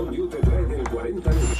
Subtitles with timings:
[0.00, 1.58] Sol You te trae del 40 minutos.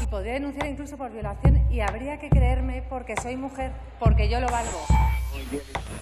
[0.00, 4.38] Y podría denunciar incluso por violación y habría que creerme porque soy mujer, porque yo
[4.38, 4.86] lo valgo.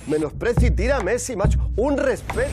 [0.07, 1.59] Menosprecio y tira a Messi, macho.
[1.77, 2.53] Un respeto.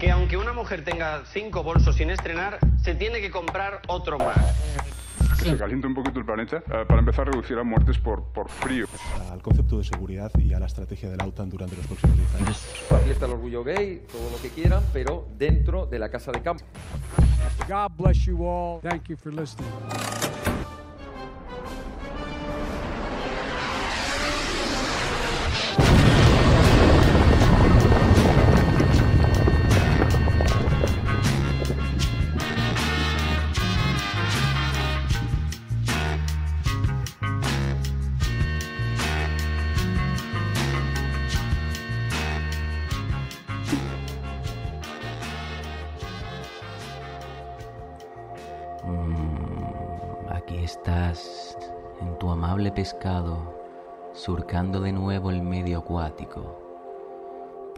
[0.00, 4.38] Que aunque una mujer tenga cinco bolsos sin estrenar, se tiene que comprar otro más.
[5.50, 6.58] Se calienta un poquito el planeta.
[6.58, 8.86] eh, para empezar, reducirá muertes por, por frío.
[9.30, 12.34] al concepto de seguridad y a la estrategia de la OTAN durante los próximos 10
[12.42, 12.66] años.
[12.90, 16.40] La fiesta del orgullo gay, todo lo que quieran, pero dentro de la casa de
[16.42, 16.64] campo.
[17.68, 18.80] God bless you all.
[18.80, 19.70] Thank you for listening.
[54.26, 56.58] Surcando de nuevo el medio acuático.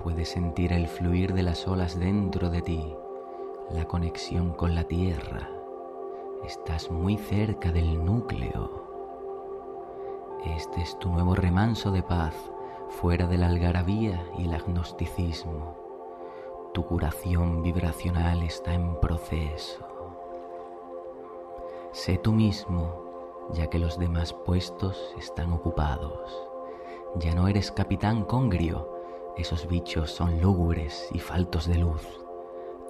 [0.02, 2.94] Puedes sentir el fluir de las olas dentro de ti,
[3.68, 5.50] la conexión con la tierra.
[6.46, 8.82] Estás muy cerca del núcleo.
[10.56, 12.34] Este es tu nuevo remanso de paz,
[12.88, 15.76] fuera de la algarabía y el agnosticismo.
[16.72, 19.86] Tu curación vibracional está en proceso.
[21.92, 23.07] Sé tú mismo,
[23.52, 26.48] ya que los demás puestos están ocupados.
[27.16, 28.88] Ya no eres capitán congrio,
[29.36, 32.06] esos bichos son lúgubres y faltos de luz.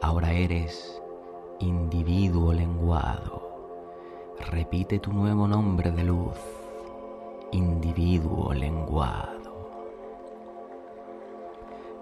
[0.03, 1.03] Ahora eres
[1.61, 3.49] individuo lenguado.
[4.51, 6.37] Repite tu nuevo nombre de luz,
[7.53, 9.39] individuo lenguado.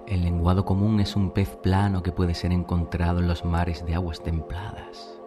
[0.07, 3.95] El lenguado común es un pez plano que puede ser encontrado en los mares de
[3.95, 5.19] aguas templadas.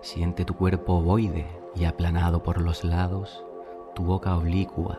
[0.00, 3.44] Siente tu cuerpo ovoide y aplanado por los lados,
[3.94, 4.98] tu boca oblicua,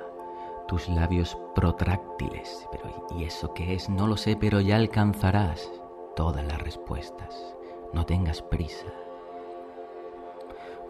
[0.67, 2.67] tus labios protráctiles.
[2.71, 3.89] Pero ¿y eso qué es?
[3.89, 5.71] No lo sé, pero ya alcanzarás
[6.15, 7.55] todas las respuestas.
[7.93, 8.87] No tengas prisa.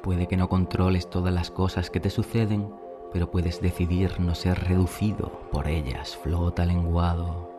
[0.02, 2.74] Puede que no controles todas las cosas que te suceden,
[3.12, 6.16] pero puedes decidir no ser reducido por ellas.
[6.18, 7.50] Flota lenguado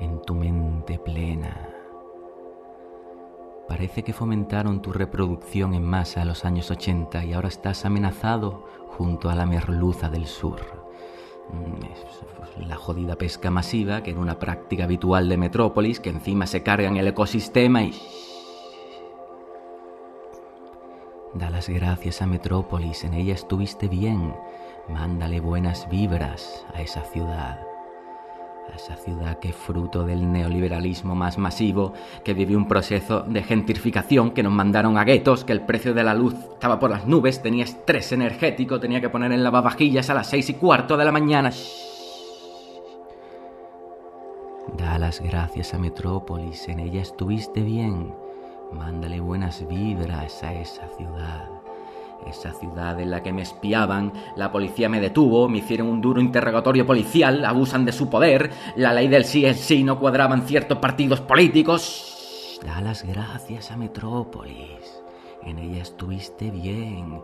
[0.00, 1.73] en tu mente plena.
[3.68, 8.64] Parece que fomentaron tu reproducción en masa en los años 80 y ahora estás amenazado
[8.88, 10.60] junto a la merluza del sur.
[11.50, 16.62] Mm, La jodida pesca masiva, que era una práctica habitual de Metrópolis, que encima se
[16.62, 17.92] carga en el ecosistema y...
[21.34, 24.34] Da las gracias a Metrópolis, en ella estuviste bien.
[24.88, 27.73] Mándale buenas vibras a esa ciudad
[28.72, 31.92] a esa ciudad que fruto del neoliberalismo más masivo,
[32.24, 36.04] que vivió un proceso de gentrificación, que nos mandaron a guetos, que el precio de
[36.04, 40.14] la luz estaba por las nubes, tenía estrés energético, tenía que poner en lavavajillas a
[40.14, 41.50] las seis y cuarto de la mañana.
[44.76, 48.14] Da las gracias a Metrópolis, en ella estuviste bien.
[48.72, 51.53] Mándale buenas vibras a esa ciudad.
[52.26, 56.20] Esa ciudad en la que me espiaban, la policía me detuvo, me hicieron un duro
[56.20, 60.78] interrogatorio policial, abusan de su poder, la ley del sí es sí no cuadraban ciertos
[60.78, 62.58] partidos políticos.
[62.64, 65.02] Da las gracias a Metrópolis.
[65.42, 67.20] En ella estuviste bien.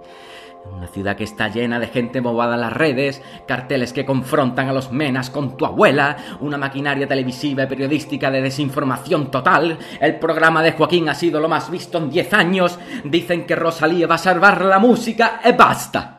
[0.65, 4.73] Una ciudad que está llena de gente movada en las redes, carteles que confrontan a
[4.73, 9.79] los menas con tu abuela, una maquinaria televisiva y periodística de desinformación total.
[10.01, 12.79] El programa de Joaquín ha sido lo más visto en 10 años.
[13.05, 16.17] Dicen que Rosalía va a salvar la música y basta.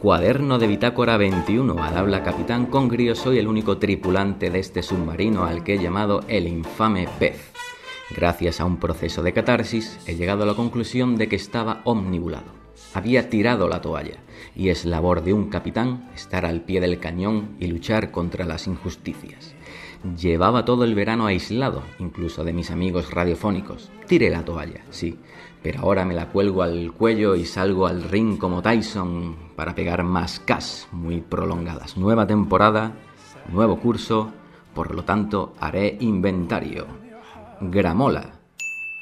[0.00, 1.82] Cuaderno de Bitácora 21.
[1.82, 6.22] Al habla Capitán Congrio, soy el único tripulante de este submarino al que he llamado
[6.26, 7.52] el infame pez.
[8.14, 12.52] Gracias a un proceso de catarsis, he llegado a la conclusión de que estaba omnibulado.
[12.92, 14.18] Había tirado la toalla,
[14.56, 18.66] y es labor de un capitán estar al pie del cañón y luchar contra las
[18.66, 19.54] injusticias.
[20.18, 23.90] Llevaba todo el verano aislado, incluso de mis amigos radiofónicos.
[24.08, 25.18] Tiré la toalla, sí,
[25.62, 30.02] pero ahora me la cuelgo al cuello y salgo al ring como Tyson para pegar
[30.02, 31.96] más cas muy prolongadas.
[31.96, 32.94] Nueva temporada,
[33.52, 34.32] nuevo curso,
[34.74, 36.99] por lo tanto haré inventario.
[37.62, 38.40] Gramola,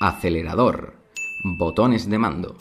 [0.00, 0.94] acelerador,
[1.44, 2.56] botones de mando,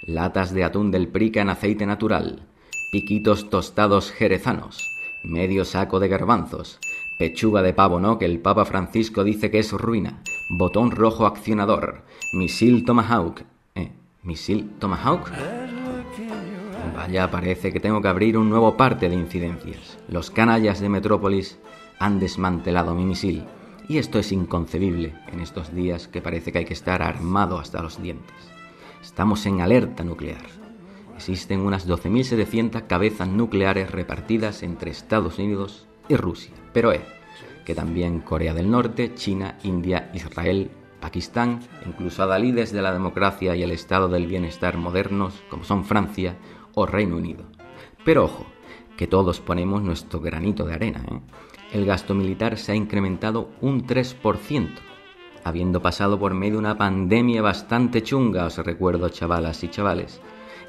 [0.00, 2.48] latas de atún del prica en aceite natural,
[2.90, 4.88] piquitos tostados jerezanos,
[5.22, 6.78] medio saco de garbanzos,
[7.18, 12.00] pechuga de pavo no que el Papa Francisco dice que es ruina, botón rojo accionador,
[12.32, 13.42] misil Tomahawk,
[13.74, 15.30] eh, misil Tomahawk,
[16.96, 19.98] vaya, parece que tengo que abrir un nuevo parte de incidencias.
[20.08, 21.58] Los canallas de Metrópolis
[21.98, 23.44] han desmantelado mi misil.
[23.88, 27.82] Y esto es inconcebible en estos días que parece que hay que estar armado hasta
[27.82, 28.36] los dientes.
[29.02, 30.46] Estamos en alerta nuclear.
[31.16, 36.52] Existen unas 12.700 cabezas nucleares repartidas entre Estados Unidos y Rusia.
[36.72, 37.04] Pero eh,
[37.64, 40.70] que también Corea del Norte, China, India, Israel,
[41.00, 46.36] Pakistán, incluso adalides de la democracia y el estado del bienestar modernos, como son Francia
[46.74, 47.44] o Reino Unido.
[48.04, 48.46] Pero ojo,
[48.96, 51.04] que todos ponemos nuestro granito de arena.
[51.10, 51.20] ¿eh?
[51.72, 54.68] El gasto militar se ha incrementado un 3%,
[55.42, 60.20] habiendo pasado por medio una pandemia bastante chunga, os recuerdo chavalas y chavales,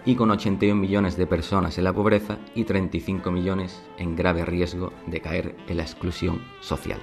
[0.05, 4.93] y con 81 millones de personas en la pobreza y 35 millones en grave riesgo
[5.07, 6.99] de caer en la exclusión social.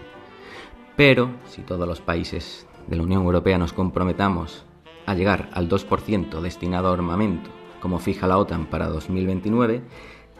[0.96, 4.64] Pero si todos los países de la Unión Europea nos comprometamos
[5.04, 7.50] a llegar al 2% destinado a armamento,
[7.80, 9.82] como fija la OTAN para 2029,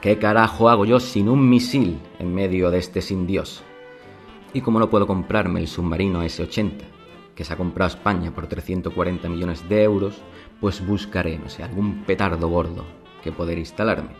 [0.00, 3.62] ¿qué carajo hago yo sin un misil en medio de este sin Dios?
[4.52, 6.82] Y como no puedo comprarme el submarino S-80,
[7.34, 10.20] que se ha comprado España por 340 millones de euros,
[10.60, 12.84] pues buscaré, no sé, algún petardo gordo
[13.22, 14.10] que poder instalarme,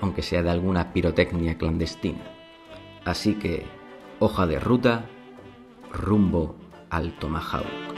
[0.00, 2.22] aunque sea de alguna pirotecnia clandestina.
[3.04, 3.64] Así que,
[4.18, 5.06] hoja de ruta,
[5.92, 6.56] rumbo
[6.90, 7.89] al Tomahawk.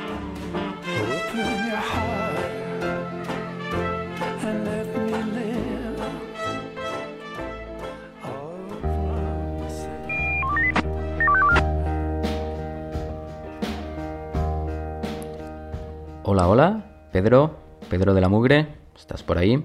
[16.54, 17.56] Hola, Pedro,
[17.88, 19.64] Pedro de la Mugre, ¿estás por ahí?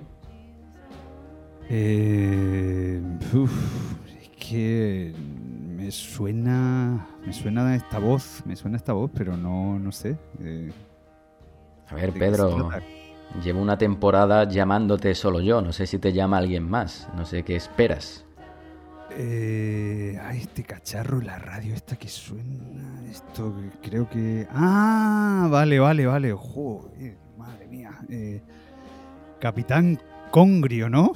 [1.70, 3.02] Eh,
[3.34, 3.52] uf,
[4.22, 5.14] es que
[5.76, 10.16] me suena, me suena esta voz, me suena esta voz, pero no, no sé.
[10.40, 10.72] eh,
[11.90, 12.70] A ver, ¿de qué se Pedro,
[13.44, 17.44] llevo una temporada llamándote solo yo, no sé si te llama alguien más, no sé
[17.44, 18.27] qué esperas.
[19.20, 24.48] Eh, ay, este cacharro, la radio esta que suena, esto que creo que...
[24.52, 27.92] Ah, vale, vale, vale, joder, madre mía.
[28.10, 28.42] eh,
[29.40, 30.00] Capitán
[30.30, 31.14] Congrio, ¿no?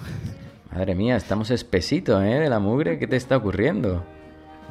[0.74, 2.39] Madre mía, estamos espesito, ¿eh?
[2.39, 4.03] De la mugre, ¿qué te está ocurriendo?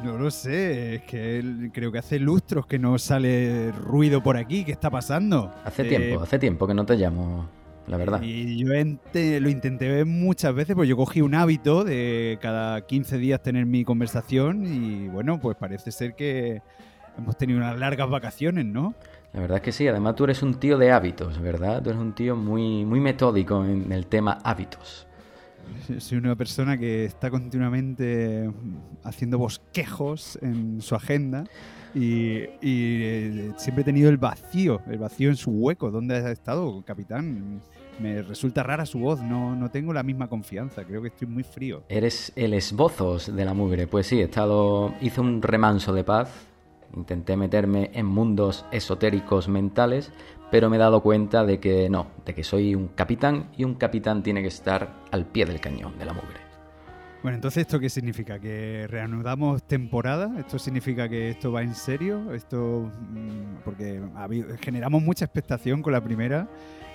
[0.03, 4.35] No lo sé, es que él- creo que hace lustros que no sale ruido por
[4.35, 5.53] aquí, ¿qué está pasando?
[5.63, 7.47] Hace Eh, tiempo, hace tiempo que no te llamo,
[7.91, 8.21] la verdad.
[8.23, 12.81] Y yo ente- lo intenté ver muchas veces, pues yo cogí un hábito de cada
[12.87, 16.61] 15 días tener mi conversación y bueno, pues parece ser que
[17.17, 18.95] hemos tenido unas largas vacaciones, ¿no?
[19.33, 21.81] La verdad es que sí, además tú eres un tío de hábitos, ¿verdad?
[21.83, 25.07] Tú eres un tío muy, muy metódico en el tema hábitos.
[25.99, 28.49] Soy una persona que está continuamente
[29.03, 31.45] haciendo bosquejos en su agenda
[31.93, 35.91] y, y, eh, siempre he tenido el vacío, el vacío en su hueco.
[35.91, 37.61] ¿Dónde has estado, capitán?
[37.99, 41.43] Me resulta rara su voz, no, no tengo la misma confianza, creo que estoy muy
[41.43, 41.83] frío.
[41.89, 43.87] Eres el esbozos de la mugre.
[43.87, 44.93] Pues sí, he estado.
[45.01, 46.47] hice un remanso de paz.
[46.95, 50.11] Intenté meterme en mundos esotéricos mentales,
[50.51, 53.75] pero me he dado cuenta de que no, de que soy un capitán y un
[53.75, 56.51] capitán tiene que estar al pie del cañón de la mugre.
[57.23, 58.39] Bueno, entonces, ¿esto qué significa?
[58.39, 60.39] ¿Que reanudamos temporada?
[60.39, 62.33] ¿Esto significa que esto va en serio?
[62.33, 64.01] Esto mm, Porque
[64.59, 66.49] generamos mucha expectación con la primera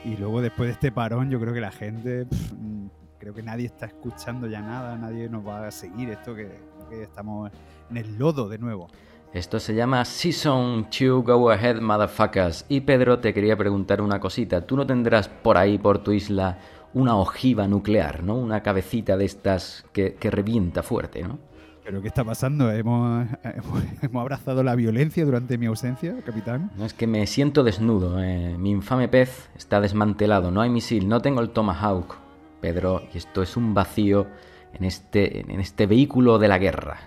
[0.07, 2.87] y luego después de este parón yo creo que la gente, mm,
[3.19, 7.03] creo que nadie está escuchando ya nada, nadie nos va a seguir esto que, que
[7.03, 7.51] estamos
[7.91, 8.87] en el lodo de nuevo.
[9.33, 12.67] Esto se llama Season 2 Go Ahead Motherfuckers.
[12.69, 14.65] Y Pedro, te quería preguntar una cosita.
[14.65, 16.57] ¿Tú no tendrás por ahí, por tu isla,
[16.95, 18.37] una ojiva nuclear, ¿no?
[18.37, 21.41] Una cabecita de estas que, que revienta fuerte, ¿no?
[21.87, 22.71] ¿Pero qué está pasando?
[22.73, 26.71] ¿Hemos, hemos, hemos abrazado la violencia durante mi ausencia, capitán?
[26.77, 28.21] No es que me siento desnudo.
[28.23, 30.51] eh, Mi infame pez está desmantelado.
[30.51, 31.09] No hay misil.
[31.09, 32.17] No tengo el Tomahawk.
[32.61, 34.27] Pedro, y esto es un vacío
[34.75, 36.99] en este, en este vehículo de la guerra.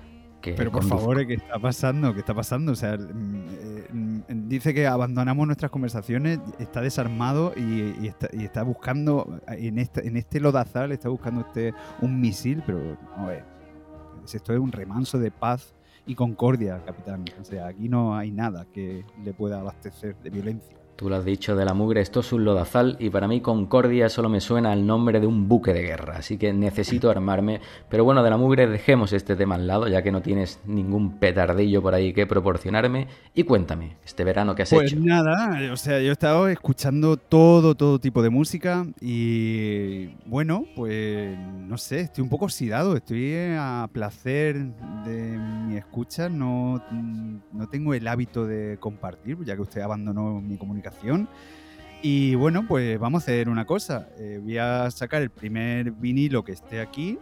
[0.41, 0.99] Que Pero por conduzco.
[1.01, 2.13] favor, ¿qué está pasando?
[2.13, 2.71] ¿Qué está pasando?
[2.71, 8.29] O sea, mm, eh, mm, dice que abandonamos nuestras conversaciones, está desarmado y, y está,
[8.31, 12.79] y está buscando, en este, en este lodazal, está buscando este un misil, pero
[13.17, 13.43] a ver,
[14.35, 17.25] esto es un remanso de paz y concordia, capitán.
[17.39, 20.78] O sea, aquí no hay nada que le pueda abastecer de violencia.
[20.99, 24.09] Tú lo has dicho de la mugre, esto es un lodazal y para mí Concordia
[24.09, 27.61] solo me suena al nombre de un buque de guerra, así que necesito armarme.
[27.89, 31.17] Pero bueno, de la mugre dejemos este tema al lado, ya que no tienes ningún
[31.17, 33.07] petardillo por ahí que proporcionarme.
[33.33, 35.01] Y cuéntame, este verano que has Pues hecho.
[35.01, 41.39] nada, o sea, yo he estado escuchando todo, todo tipo de música y bueno, pues
[41.39, 44.57] no sé, estoy un poco oxidado, estoy a placer
[45.05, 46.83] de mi escucha, no,
[47.53, 50.88] no tengo el hábito de compartir, ya que usted abandonó mi comunicación
[52.01, 54.09] Y bueno, pues vamos a hacer una cosa.
[54.17, 57.19] Eh, voy a sacar el primer vinilo que esté aquí,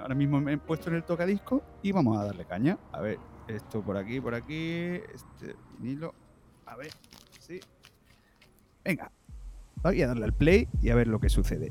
[0.00, 2.78] ahora mismo me he puesto en el tocadisco, y vamos a darle caña.
[2.92, 6.14] A ver, esto por aquí, por aquí, este vinilo.
[6.66, 6.90] A ver,
[7.40, 7.58] sí.
[8.84, 9.10] Venga,
[9.82, 11.68] voy a darle al play y a ver lo que sucede.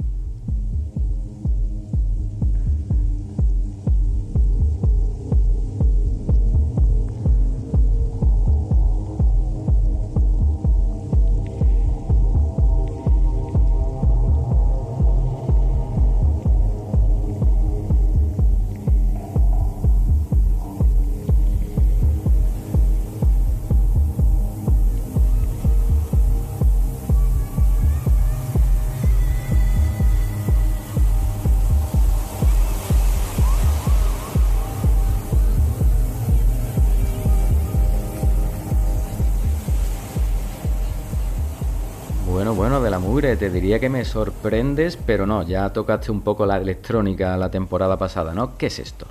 [43.21, 47.97] Te diría que me sorprendes, pero no, ya tocaste un poco la electrónica la temporada
[47.97, 48.57] pasada, ¿no?
[48.57, 49.07] ¿Qué es esto?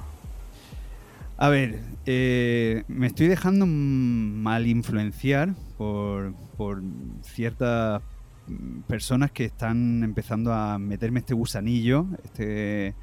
[1.37, 6.83] A ver, eh, me estoy dejando mal influenciar por, por
[7.23, 8.01] ciertas
[8.47, 12.95] mm, personas que están empezando a meterme este gusanillo, este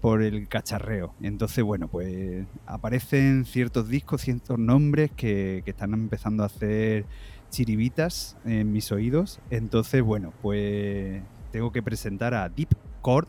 [0.00, 1.14] por el cacharreo.
[1.20, 7.06] Entonces, bueno, pues aparecen ciertos discos, ciertos nombres que, que están empezando a hacer
[7.54, 9.40] chiribitas en mis oídos.
[9.48, 12.70] Entonces, bueno, pues tengo que presentar a Deep
[13.02, 13.28] Chord,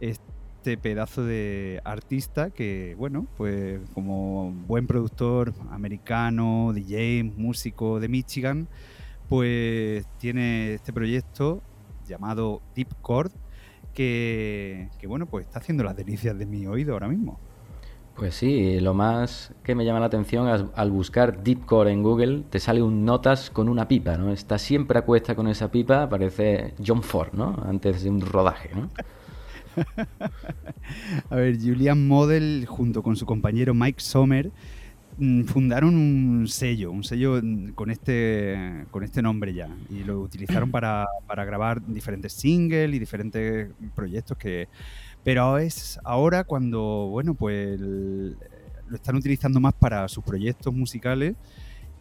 [0.00, 8.68] este pedazo de artista que, bueno, pues como buen productor americano, DJ, músico de Michigan,
[9.28, 11.62] pues tiene este proyecto
[12.08, 13.32] llamado Deep Chord
[13.92, 17.38] que, que, bueno, pues está haciendo las delicias de mi oído ahora mismo.
[18.16, 22.42] Pues sí, lo más que me llama la atención es, al buscar Deepcore en Google
[22.50, 24.32] te sale un notas con una pipa, ¿no?
[24.32, 27.62] Está siempre a cuesta con esa pipa, parece John Ford, ¿no?
[27.66, 28.90] Antes de un rodaje, ¿no?
[31.30, 34.50] a ver, Julian Model junto con su compañero Mike Sommer
[35.16, 37.40] mm, fundaron un sello, un sello
[37.74, 42.98] con este, con este nombre ya, y lo utilizaron para, para grabar diferentes singles y
[42.98, 44.68] diferentes proyectos que...
[45.24, 51.34] Pero es ahora cuando, bueno, pues lo están utilizando más para sus proyectos musicales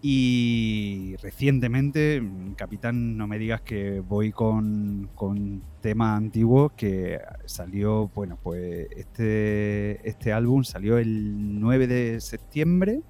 [0.04, 2.24] y recientemente,
[2.56, 10.08] Capitán, no me digas que voy con, con temas antiguos que salió, bueno, pues este,
[10.08, 13.02] este álbum salió el 9 de septiembre,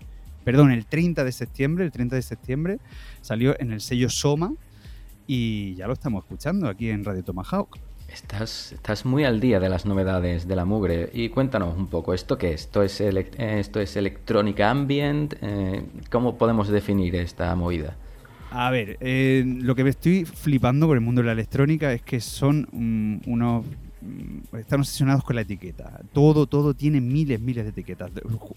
[0.44, 2.80] perdón, el 30 de septiembre, el 30 de septiembre
[3.22, 4.54] salió en el sello Soma
[5.28, 7.91] y ya lo estamos escuchando aquí en Radio Tomahawk.
[8.14, 11.10] Estás, estás muy al día de las novedades de la mugre.
[11.14, 12.62] Y cuéntanos un poco, ¿esto qué es?
[12.62, 15.36] ¿Esto es, eh, esto es electrónica ambient?
[15.42, 17.96] Eh, ¿Cómo podemos definir esta movida?
[18.52, 22.02] A ver, eh, lo que me estoy flipando con el mundo de la electrónica es
[22.02, 23.66] que son mm, unos...
[24.02, 26.02] mm, Están obsesionados con la etiqueta.
[26.14, 28.12] Todo, todo tiene miles, miles de etiquetas.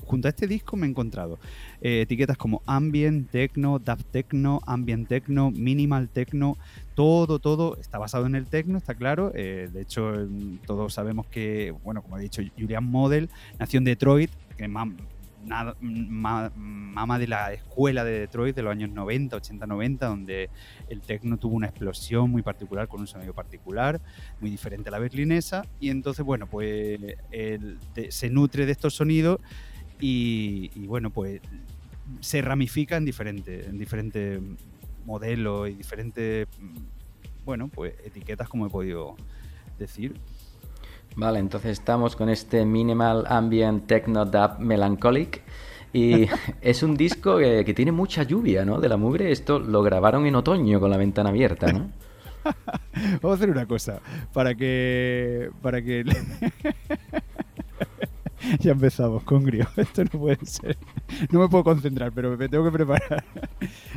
[0.04, 1.38] Junto a este disco me he encontrado
[1.80, 6.56] eh, etiquetas como ambient, techno, dub techno, ambient techno, minimal techno.
[6.94, 9.32] Todo, todo está basado en el techno, está claro.
[9.34, 13.84] Eh, de hecho, mm, todos sabemos que, bueno, como he dicho, Julian Model nació en
[13.84, 14.96] Detroit, que mam-
[15.46, 20.50] nada- ma- mama de la escuela de Detroit de los años 90, 80, 90, donde
[20.88, 24.00] el techno tuvo una explosión muy particular, con un sonido particular,
[24.40, 25.64] muy diferente a la berlinesa.
[25.80, 26.98] Y entonces, bueno, pues
[28.08, 29.40] se nutre de estos sonidos
[30.00, 31.40] y, bueno, pues
[32.20, 34.40] se ramifica en diferentes, en diferentes
[35.06, 39.16] modelos y diferentes, mm, bueno, pues etiquetas, como he podido
[39.78, 40.14] decir.
[41.16, 45.42] Vale, entonces estamos con este Minimal Ambient Techno Dub Melancholic.
[45.92, 46.26] Y
[46.60, 48.80] es un disco que, que tiene mucha lluvia, ¿no?
[48.80, 49.30] De la mugre.
[49.30, 51.90] Esto lo grabaron en otoño con la ventana abierta, ¿no?
[53.22, 54.00] Vamos a hacer una cosa
[54.32, 56.04] para que para que
[58.60, 59.66] ya empezamos con Grio.
[59.76, 60.76] Esto no puede ser.
[61.30, 63.24] No me puedo concentrar, pero me tengo que preparar.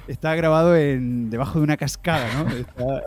[0.08, 2.50] Está grabado en debajo de una cascada, ¿no?
[2.50, 3.04] Está-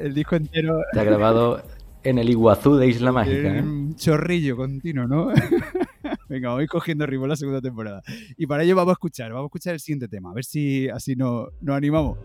[0.00, 1.62] el disco entero Está grabado
[2.04, 3.62] en el Iguazú de Isla Mágica, en ¿eh?
[3.62, 5.28] un chorrillo continuo, ¿no?
[6.28, 8.02] Venga, voy cogiendo ritmo la segunda temporada.
[8.36, 10.88] Y para ello vamos a escuchar, vamos a escuchar el siguiente tema, a ver si
[10.88, 12.16] así no- nos animamos.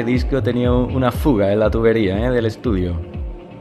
[0.00, 2.30] Este disco tenía una fuga en la tubería ¿eh?
[2.30, 3.00] del estudio.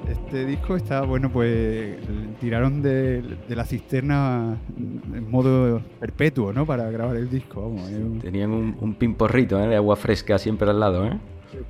[0.10, 1.98] Este disco está, bueno, pues
[2.39, 6.65] tiraron de, de la cisterna en modo perpetuo, ¿no?
[6.65, 7.89] Para grabar el disco, vamos.
[7.89, 9.67] es un- Tenían un, un pimporrito ¿eh?
[9.67, 11.17] de agua fresca siempre al lado, ¿eh?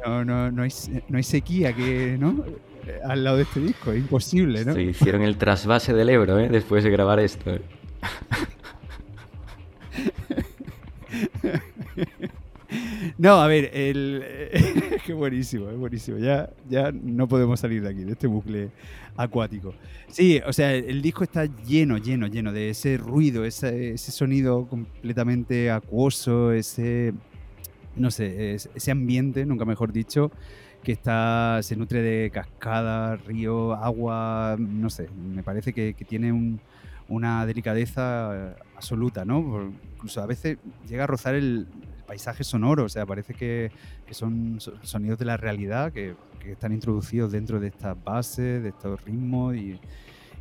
[0.06, 0.70] No, no, no, hay,
[1.10, 2.44] no hay sequía que, ¿no?
[3.06, 4.74] Al lado de este disco, es imposible, ¿no?
[4.74, 6.50] Sí, hicieron el trasvase del Ebro, ¿eh?
[6.50, 7.52] Después de grabar esto.
[7.52, 7.62] ¿eh?
[13.20, 14.24] No, a ver, el...
[15.06, 16.18] qué buenísimo, es buenísimo.
[16.20, 18.70] Ya, ya no podemos salir de aquí, de este bucle
[19.18, 19.74] acuático.
[20.08, 24.66] Sí, o sea, el disco está lleno, lleno, lleno de ese ruido, ese, ese sonido
[24.68, 27.14] completamente acuoso, ese,
[27.98, 30.32] no sé, es- ese ambiente, nunca mejor dicho,
[30.84, 36.32] que está, se nutre de cascadas, río, agua, no sé, me parece que, que tiene
[36.32, 36.62] un-
[37.10, 39.72] una delicadeza eh, absoluta, ¿no?
[39.96, 40.58] Incluso a veces
[40.88, 41.68] llega a rozar el,
[42.10, 43.72] el paisaje sonoro, o sea, parece que,
[44.10, 49.00] son so- sonidos de la realidad que, están introducidos dentro de estas bases, de estos
[49.06, 49.80] ritmos y,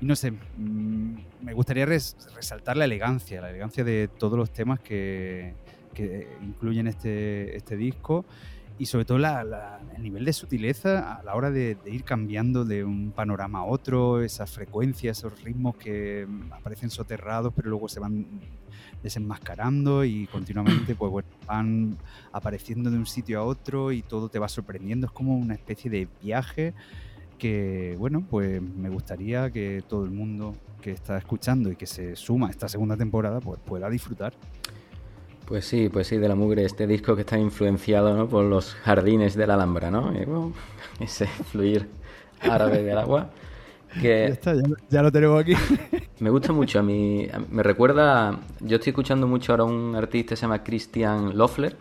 [0.00, 4.80] no sé, mm, me gustaría res- resaltar la elegancia, la elegancia de todos los temas
[4.80, 5.52] que,
[6.42, 8.24] incluyen este, este disco
[8.78, 12.64] y sobre todo la- el nivel de sutileza a la hora de, de ir cambiando
[12.64, 17.98] de un panorama a otro, esas frecuencias, esos ritmos que aparecen soterrados pero luego se
[18.00, 18.26] van
[19.02, 21.96] desenmascarando y continuamente pues bueno, van
[22.32, 25.06] apareciendo de un sitio a otro y todo te va sorprendiendo.
[25.06, 26.74] Es como una especie de viaje
[27.38, 32.16] que, bueno, pues me gustaría que todo el mundo que está escuchando y que se
[32.16, 34.34] suma a esta segunda temporada pues pueda disfrutar.
[35.46, 38.28] Pues sí, pues sí, de la mugre, este disco que está influenciado ¿no?
[38.28, 40.12] por los jardines de la Alhambra, ¿no?
[40.12, 40.52] Y, bueno,
[41.00, 41.88] ese fluir
[42.40, 43.30] árabe del agua.
[43.96, 45.54] Ya Que está, ya, ya lo tenemos aquí.
[46.20, 50.36] me gusta mucho a mí, me recuerda, yo estoy escuchando mucho ahora un artista que
[50.36, 51.76] se llama Christian Loeffler,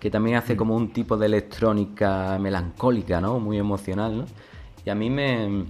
[0.00, 3.38] que también hace como un tipo de electrónica melancólica, ¿no?
[3.40, 4.24] Muy emocional, ¿no?
[4.84, 5.64] Y a mí me,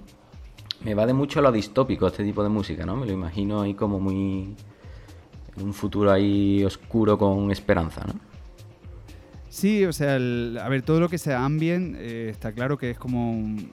[0.83, 2.95] me va de mucho a lo distópico este tipo de música, ¿no?
[2.95, 4.55] Me lo imagino ahí como muy...
[5.61, 8.13] un futuro ahí oscuro con esperanza, ¿no?
[9.49, 12.91] Sí, o sea, el- a ver, todo lo que sea ambient eh, está claro que
[12.91, 13.71] es como un,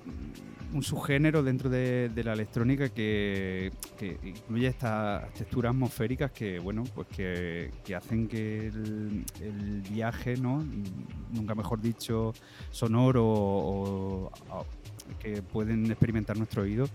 [0.76, 7.08] un subgénero dentro de, la electrónica que, que incluye estas texturas atmosféricas que, bueno, pues
[7.08, 10.62] que, hacen que el, viaje, ¿no?
[11.32, 12.34] Nunca mejor dicho,
[12.70, 14.30] sonoro o,
[15.18, 16.86] que pueden experimentar nuestro oído.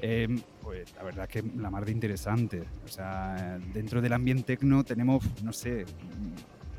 [0.00, 0.28] eh,
[0.62, 2.62] pues la verdad que la mar de interesante.
[2.84, 5.84] O sea, dentro del ambiente tecno tenemos, no sé,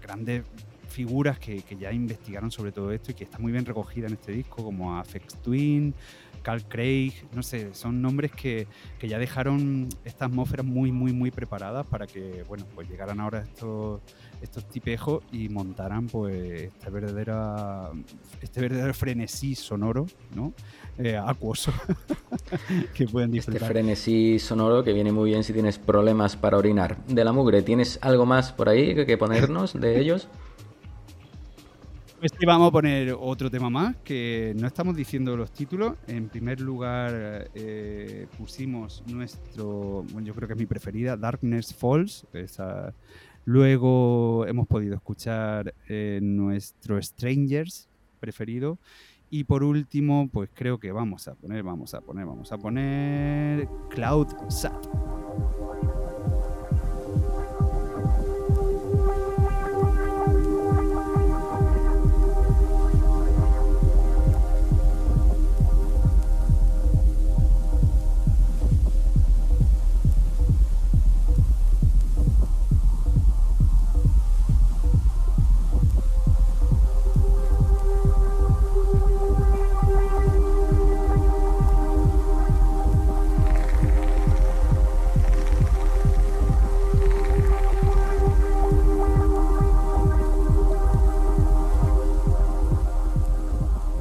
[0.01, 0.43] grandes
[0.89, 4.31] figuras que, ya investigaron sobre todo esto y que está muy bien recogida en este
[4.31, 5.93] disco, como Afex Twin,
[6.41, 8.67] Carl Craig, no sé, son nombres que,
[8.99, 13.39] que ya dejaron esta atmósfera muy, muy, muy preparadas para que, bueno, pues llegaran ahora
[13.41, 14.01] estos,
[14.41, 17.91] estos tipejos y montaran pues esta verdadera,
[18.41, 20.53] este verdadero frenesí sonoro, ¿no?
[20.97, 21.71] Eh, acuoso,
[22.93, 23.69] que pueden Este disfrutar.
[23.69, 26.97] frenesí sonoro que viene muy bien si tienes problemas para orinar.
[27.07, 30.27] De la mugre, ¿tienes algo más por ahí que ponernos de ellos?
[32.19, 35.95] Pues vamos a poner otro tema más, que no estamos diciendo los títulos.
[36.05, 42.27] En primer lugar eh, pusimos nuestro, bueno, yo creo que es mi preferida, Darkness Falls.
[43.45, 47.87] Luego hemos podido escuchar eh, nuestro Strangers
[48.19, 48.79] preferido.
[49.29, 53.69] Y por último, pues creo que vamos a poner, vamos a poner, vamos a poner
[53.89, 54.87] Cloud Sat.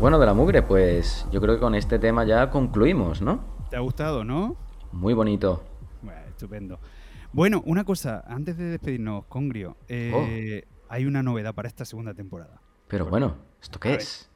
[0.00, 3.40] Bueno, de la mugre, pues yo creo que con este tema ya concluimos, ¿no?
[3.68, 4.56] ¿Te ha gustado, no?
[4.92, 5.64] Muy bonito.
[6.02, 6.78] Bueno, estupendo.
[7.32, 12.62] Bueno, una cosa, antes de despedirnos, Congrio, eh, hay una novedad para esta segunda temporada.
[12.87, 14.30] Pero bueno, ¿esto qué es?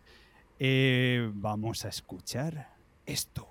[0.59, 2.75] Eh, vamos a escuchar
[3.07, 3.47] esto.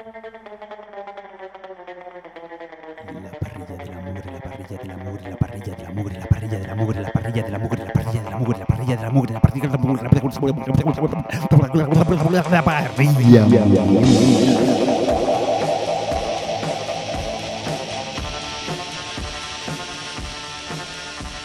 [4.77, 7.11] Parrilla de la mugre, la parrilla de la mugre, la parrilla de la mugre, la
[7.11, 9.39] parrilla de la mugre, la parrilla de la mugre, la parrilla de la mugre, la
[9.41, 10.31] parrilla de la mugre, la parrilla.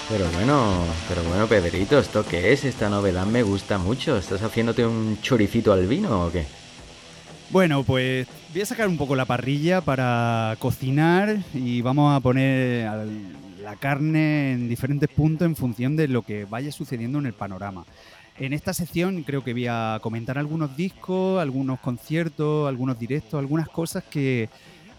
[0.08, 2.64] Pero bueno, pero bueno, Pedrito, ¿esto qué es?
[2.64, 4.16] Esta novedad me gusta mucho.
[4.16, 6.46] ¿Estás haciéndote un choricito al vino o qué?
[7.50, 12.90] Bueno, pues voy a sacar un poco la parrilla para cocinar y vamos a poner
[13.62, 17.84] la carne en diferentes puntos en función de lo que vaya sucediendo en el panorama.
[18.38, 23.68] En esta sección creo que voy a comentar algunos discos, algunos conciertos, algunos directos, algunas
[23.68, 24.48] cosas que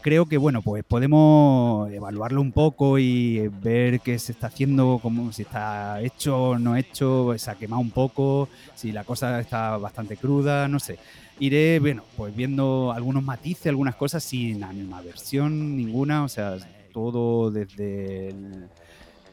[0.01, 5.33] creo que bueno, pues podemos evaluarlo un poco y ver qué se está haciendo, como
[5.33, 9.75] si está hecho o no hecho, se ha quemado un poco, si la cosa está
[9.77, 10.97] bastante cruda, no sé.
[11.39, 16.57] Iré, bueno, pues viendo algunos matices, algunas cosas sin animaversión ninguna, o sea,
[16.91, 18.65] todo desde el,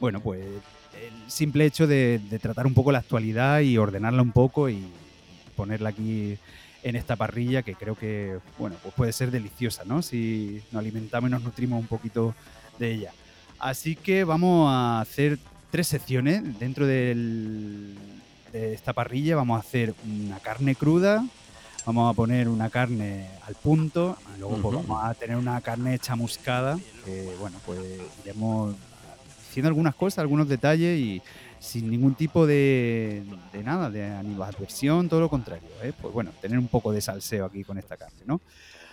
[0.00, 4.32] bueno, pues el simple hecho de, de tratar un poco la actualidad y ordenarla un
[4.32, 4.82] poco y
[5.56, 6.36] ponerla aquí
[6.82, 10.02] en esta parrilla que creo que, bueno, pues puede ser deliciosa, ¿no?
[10.02, 12.34] Si nos alimentamos y nos nutrimos un poquito
[12.78, 13.12] de ella.
[13.58, 15.38] Así que vamos a hacer
[15.70, 17.94] tres secciones dentro del-
[18.52, 19.36] de esta parrilla.
[19.36, 21.24] Vamos a hacer una carne cruda,
[21.84, 25.98] vamos a poner una carne al punto, y luego pues, vamos a tener una carne
[25.98, 27.80] chamuscada, que bueno, pues
[28.24, 28.74] iremos
[29.46, 31.22] diciendo algunas cosas, algunos detalles y
[31.60, 35.68] sin ningún tipo de, de nada, de animadversión, todo lo contrario.
[35.82, 35.92] ¿eh?
[36.00, 38.40] Pues bueno, tener un poco de salseo aquí con esta carne, ¿no?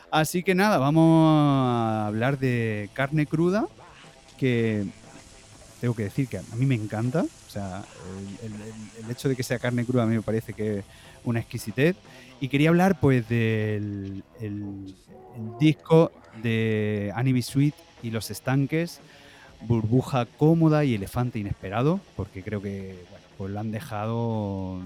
[0.10, 3.68] Así que nada, vamos a hablar de carne cruda,
[4.38, 4.86] que
[5.82, 7.24] tengo que decir que a mí me encanta.
[7.24, 7.84] O sea,
[8.44, 8.62] el, el-
[9.06, 10.86] el- hecho de que sea carne cruda a mí me parece que es
[11.26, 11.98] una exquisitez.
[12.40, 14.96] Y quería hablar pues del el-
[15.60, 16.12] disco
[16.44, 19.00] de Annie Sweet y los estanques,
[19.68, 24.80] Burbuja cómoda y Elefante inesperado, porque creo que bueno, pues lo han dejado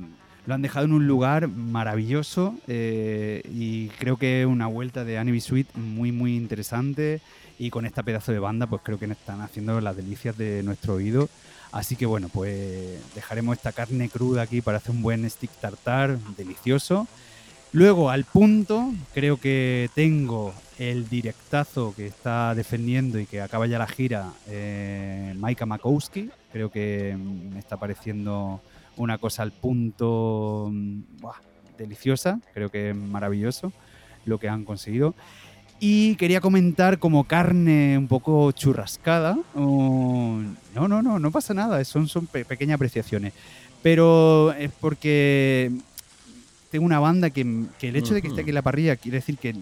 [0.48, 5.18] lo han dejado en un lugar maravilloso eh, y creo que es una vuelta de
[5.18, 7.20] Annie Sweet muy muy interesante
[7.58, 10.96] y con esta pedazo de banda pues creo que están haciendo las delicias de nuestro
[10.96, 11.30] oído.
[11.72, 16.18] Así que bueno, pues dejaremos esta carne cruda aquí para hacer un buen stick tartar
[16.38, 17.08] delicioso.
[17.76, 23.78] Luego, al punto, creo que tengo el directazo que está defendiendo y que acaba ya
[23.78, 26.30] la gira, eh, Maika Makowski.
[26.54, 28.62] Creo que mm, me está pareciendo
[28.96, 31.02] una cosa al punto mm,
[31.78, 32.40] deliciosa.
[32.54, 33.74] Creo que es maravilloso
[34.24, 35.14] lo que han conseguido.
[35.80, 39.38] Y quería comentar como carne un poco churrascada.
[39.56, 41.84] no, no, no, no pasa nada.
[41.84, 43.34] Son, son pe- pequeñas apreciaciones.
[43.84, 45.72] Pero es porque
[46.72, 49.18] tengo una banda que, que el hecho de que esté aquí en la parrilla quiere
[49.18, 49.54] decir que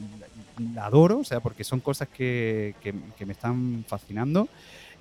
[0.73, 4.47] la adoro, o sea, porque son cosas que, que- que me están fascinando.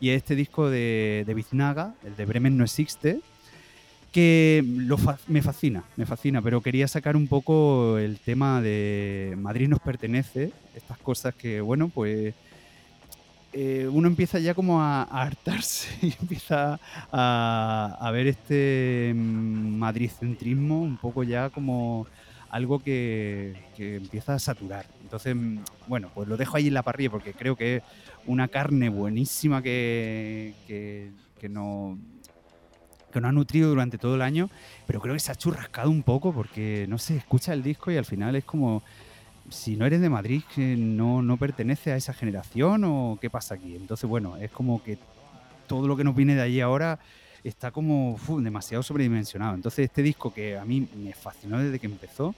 [0.01, 3.21] Y este disco de, de Biznaga, el de Bremen no existe,
[4.13, 4.63] que
[5.27, 10.53] me fascina, me fascina, pero quería sacar un poco el tema de Madrid nos pertenece,
[10.77, 12.35] estas cosas que, bueno, pues
[13.55, 16.79] eh, uno empieza ya como a, hartarse y empieza
[17.11, 22.07] a, ver este mm, madridcentrismo un poco ya como
[22.51, 24.85] algo que, empieza a saturar.
[25.03, 27.83] Entonces, mm, bueno, pues lo dejo ahí en la parrilla porque creo que es
[28.27, 31.99] una carne buenísima que, que no
[33.13, 34.51] que nos ha nutrido durante todo el año,
[34.87, 37.97] pero creo que se ha churrascado un poco porque, no sé, escucha el disco y
[37.97, 38.83] al final es como,
[39.51, 43.77] si no eres de Madrid, no, no pertenece a esa generación o qué pasa aquí.
[43.77, 44.99] Entonces, bueno, es como que
[45.67, 46.99] todo lo que nos viene de allí ahora
[47.45, 49.55] está como demasiado sobredimensionado.
[49.55, 52.35] Entonces, este disco que a mí me fascinó desde que empezó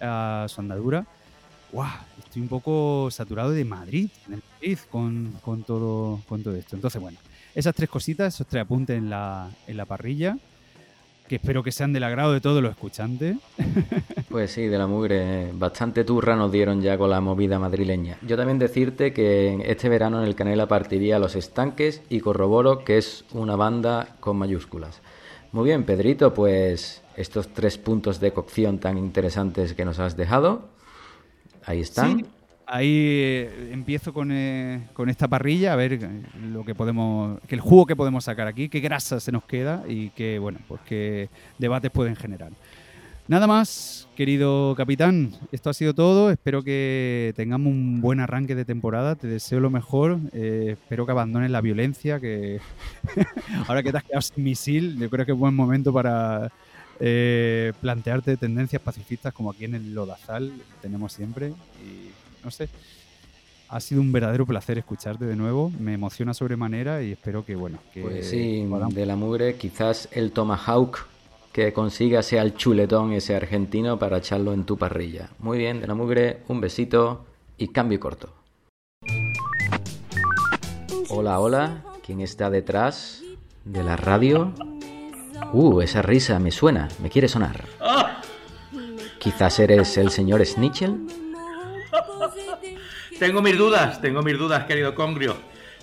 [0.00, 1.06] a su andadura,
[1.72, 1.90] ¡guau!
[2.18, 6.76] estoy un poco saturado de Madrid, de Madrid con, con todo, con todo esto.
[6.76, 7.18] Entonces, bueno,
[7.56, 10.36] esas tres cositas, esos tres apuntes en la, en la parrilla,
[11.26, 13.36] que espero que sean del agrado de todos los escuchantes.
[14.28, 15.50] Pues sí, de la mugre.
[15.54, 18.18] Bastante turra nos dieron ya con la movida madrileña.
[18.20, 22.98] Yo también decirte que este verano en el Canela partiría Los Estanques y corroboro que
[22.98, 25.00] es una banda con mayúsculas.
[25.52, 30.68] Muy bien, Pedrito, pues estos tres puntos de cocción tan interesantes que nos has dejado,
[31.64, 32.18] ahí están.
[32.18, 32.26] Sí,
[32.66, 37.54] ahí eh, empiezo con, eh, con esta parrilla a ver eh, lo que podemos, que
[37.54, 40.80] el jugo que podemos sacar aquí, qué grasa se nos queda y qué bueno, pues
[40.86, 42.52] qué debates pueden generar.
[43.28, 46.30] Nada más, querido capitán, esto ha sido todo.
[46.30, 49.16] Espero que tengamos un buen arranque de temporada.
[49.16, 50.20] Te deseo lo mejor.
[50.32, 52.60] Eh, espero que abandones la violencia, que
[53.66, 56.52] ahora que te has quedado sin misil, yo creo que es buen momento para
[57.00, 61.52] eh, plantearte tendencias pacifistas como aquí en el Lodazal tenemos siempre.
[62.46, 62.68] No sé,
[63.70, 65.68] ha sido un verdadero placer escucharte de nuevo.
[65.80, 70.08] Me emociona sobremanera y espero que, bueno, que Pues sí, podamos- de la mugre, quizás
[70.12, 70.98] el Tomahawk
[71.52, 75.30] que consiga sea el chuletón ese argentino para echarlo en tu parrilla.
[75.40, 77.24] Muy bien, de la mugre, un besito
[77.58, 78.32] y cambio corto.
[81.08, 83.22] Hola, hola, ¿quién está detrás?
[83.64, 84.52] ¿De la radio?
[85.52, 87.64] Uh, esa risa me suena, me quiere sonar.
[87.80, 88.20] ¡Ah!
[89.18, 91.25] Quizás eres el señor Snitchell.
[93.18, 95.36] Tengo mis dudas, tengo mis dudas, querido Congrio.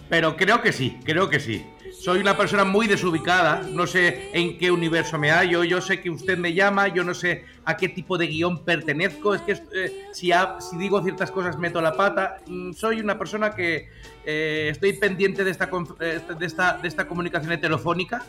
[0.10, 1.66] Pero creo que sí, creo que sí.
[2.00, 6.10] Soy una persona muy desubicada, no sé en qué universo me hallo, yo sé que
[6.10, 10.08] usted me llama, yo no sé a qué tipo de guion pertenezco, es que eh,
[10.12, 12.38] si, ha- si digo ciertas cosas meto la pata.
[12.48, 13.90] Mm, Soy una persona que
[14.26, 15.70] eh, estoy pendiente de esta,
[16.02, 18.24] eh, de, esta, de esta comunicación telefónica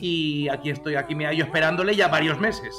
[0.00, 2.74] y aquí estoy, aquí me hallo esperándole ya varios meses.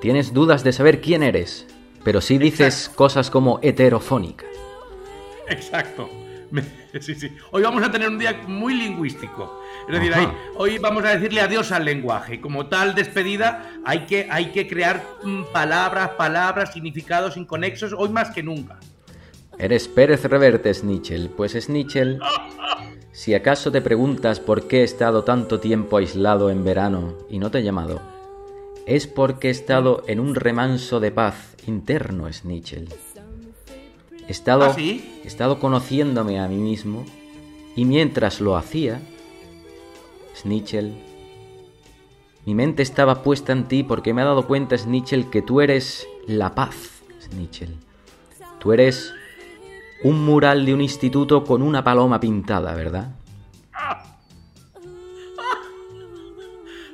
[0.00, 1.66] Tienes dudas de saber quién eres,
[2.04, 4.46] pero sí dices cosas como heterofónica.
[5.50, 6.08] Exacto.
[7.00, 7.30] Sí, sí.
[7.52, 9.62] Hoy vamos a tener un día muy lingüístico.
[9.88, 12.40] Es decir, ahí- hoy vamos a decirle adiós al lenguaje.
[12.40, 18.30] Como tal despedida, hay que, hay que crear mm, palabras, palabras, significados inconexos, hoy más
[18.30, 18.80] que nunca.
[19.58, 21.28] Eres Pérez Reverte, Snitchell.
[21.30, 22.18] Pues Snitchell,
[23.12, 27.52] si acaso te preguntas por qué he estado tanto tiempo aislado en verano y no
[27.52, 28.02] te he llamado,
[28.86, 32.88] es porque he estado en un remanso de paz interno, Snitchell.
[34.30, 35.20] He estado, ¿Ah, sí?
[35.24, 37.04] he estado conociéndome a mí mismo
[37.74, 39.00] y mientras lo hacía,
[40.36, 40.94] Snitchell,
[42.46, 46.06] mi mente estaba puesta en ti porque me he dado cuenta, Snitchell, que tú eres
[46.28, 47.74] la paz, Snitchell.
[48.60, 49.12] Tú eres
[50.04, 53.16] un mural de un instituto con una paloma pintada, ¿verdad?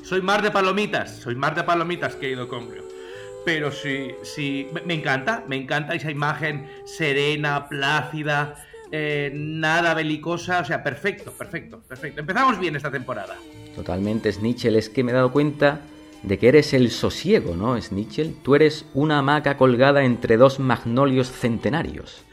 [0.03, 2.86] Soy más de palomitas, soy más de palomitas, querido Congrio.
[3.47, 8.57] Pero sí, sí, me- encanta, me encanta esa imagen serena, plácida,
[8.91, 12.19] eh, nada belicosa, o sea, perfecto, perfecto, perfecto.
[12.23, 13.37] Empezamos bien esta temporada.
[13.77, 14.75] Totalmente, Snitchell.
[14.75, 15.79] Es que me he dado cuenta
[16.25, 18.35] de que eres el sosiego, ¿no, Snitchell?
[18.43, 22.25] Tú eres una hamaca colgada entre dos magnolios centenarios.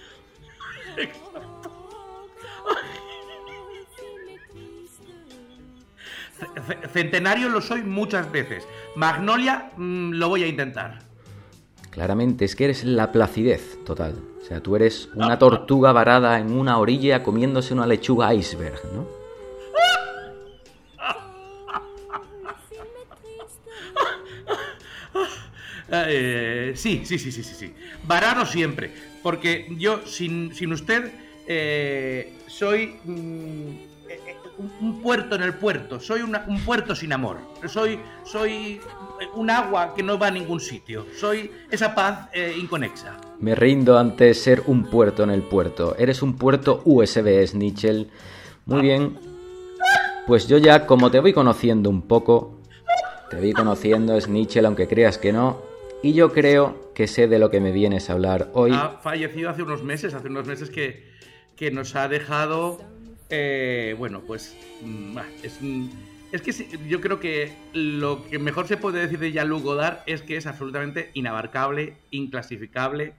[6.91, 8.67] Centenario lo soy muchas veces.
[8.95, 10.99] Magnolia mm, lo voy a intentar.
[11.89, 14.15] Claramente, es que eres la placidez total.
[14.41, 19.08] O sea, tú eres una tortuga varada en una orilla comiéndose una lechuga iceberg, ¿no?
[25.95, 27.73] Eh, sí, sí, sí, sí, sí, sí.
[28.08, 28.91] Varado siempre.
[29.21, 31.12] Porque yo, sin, sin usted,
[31.47, 33.92] eh, soy mm,
[34.57, 35.99] un, un puerto en el puerto.
[35.99, 37.37] Soy una- un puerto sin amor.
[37.67, 38.79] Soy, soy
[39.35, 41.05] un agua que no va a ningún sitio.
[41.15, 43.17] Soy esa paz eh, inconexa.
[43.39, 45.95] Me rindo ante ser un puerto en el puerto.
[45.97, 48.09] Eres un puerto USB, Snitchell.
[48.65, 49.17] Muy bien.
[50.27, 52.59] Pues yo ya, como te voy conociendo un poco,
[53.29, 55.61] te voy conociendo, Snitchell, aunque creas que no,
[56.01, 58.71] y yo creo que sé de lo que me vienes a hablar hoy.
[58.73, 61.09] Ha fallecido hace unos meses, hace unos meses que,
[61.57, 62.79] que nos ha dejado,
[63.35, 68.99] eh, bueno, pues mm, ah, es, que yo creo que lo que mejor se puede
[68.99, 73.13] decir de Jean-Luc Godard es que es absolutamente inabarcable, inclasificable,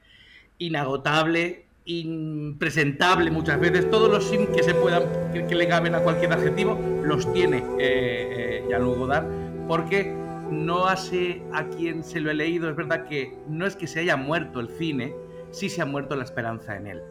[0.59, 3.91] inagotable, impresentable muchas veces.
[3.91, 8.63] Todos los sim que se puedan, que, le caben a cualquier adjetivo, los tiene eh,
[8.71, 9.27] eh, Godard,
[9.67, 10.15] porque
[10.49, 13.99] no hace a quien se lo he leído, es verdad que no es que se
[13.99, 15.13] haya muerto el cine,
[15.51, 17.03] sí se ha muerto la esperanza en él.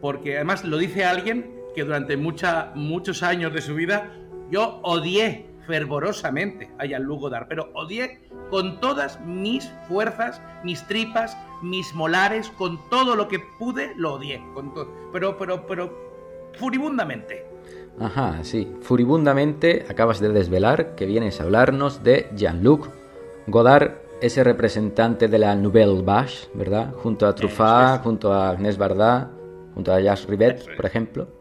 [0.00, 4.10] Porque además lo dice alguien que durante mucha, muchos años de su vida
[4.50, 11.94] yo odié fervorosamente a Jean-Luc Godard, pero odié con todas mis fuerzas, mis tripas, mis
[11.94, 14.42] molares, con todo lo que pude, lo odié.
[14.54, 14.72] Con
[15.12, 17.46] pero, pero, pero, furibundamente.
[18.00, 18.72] Ajá, sí.
[18.80, 22.88] Furibundamente acabas de desvelar que vienes a hablarnos de Jean-Luc
[23.46, 26.92] Godard, ese representante de la Nouvelle Vache, ¿verdad?
[26.94, 29.30] Junto a Truffaut, junto a Agnès Varda,
[29.74, 31.39] junto a Jacques Rivette, por ejemplo.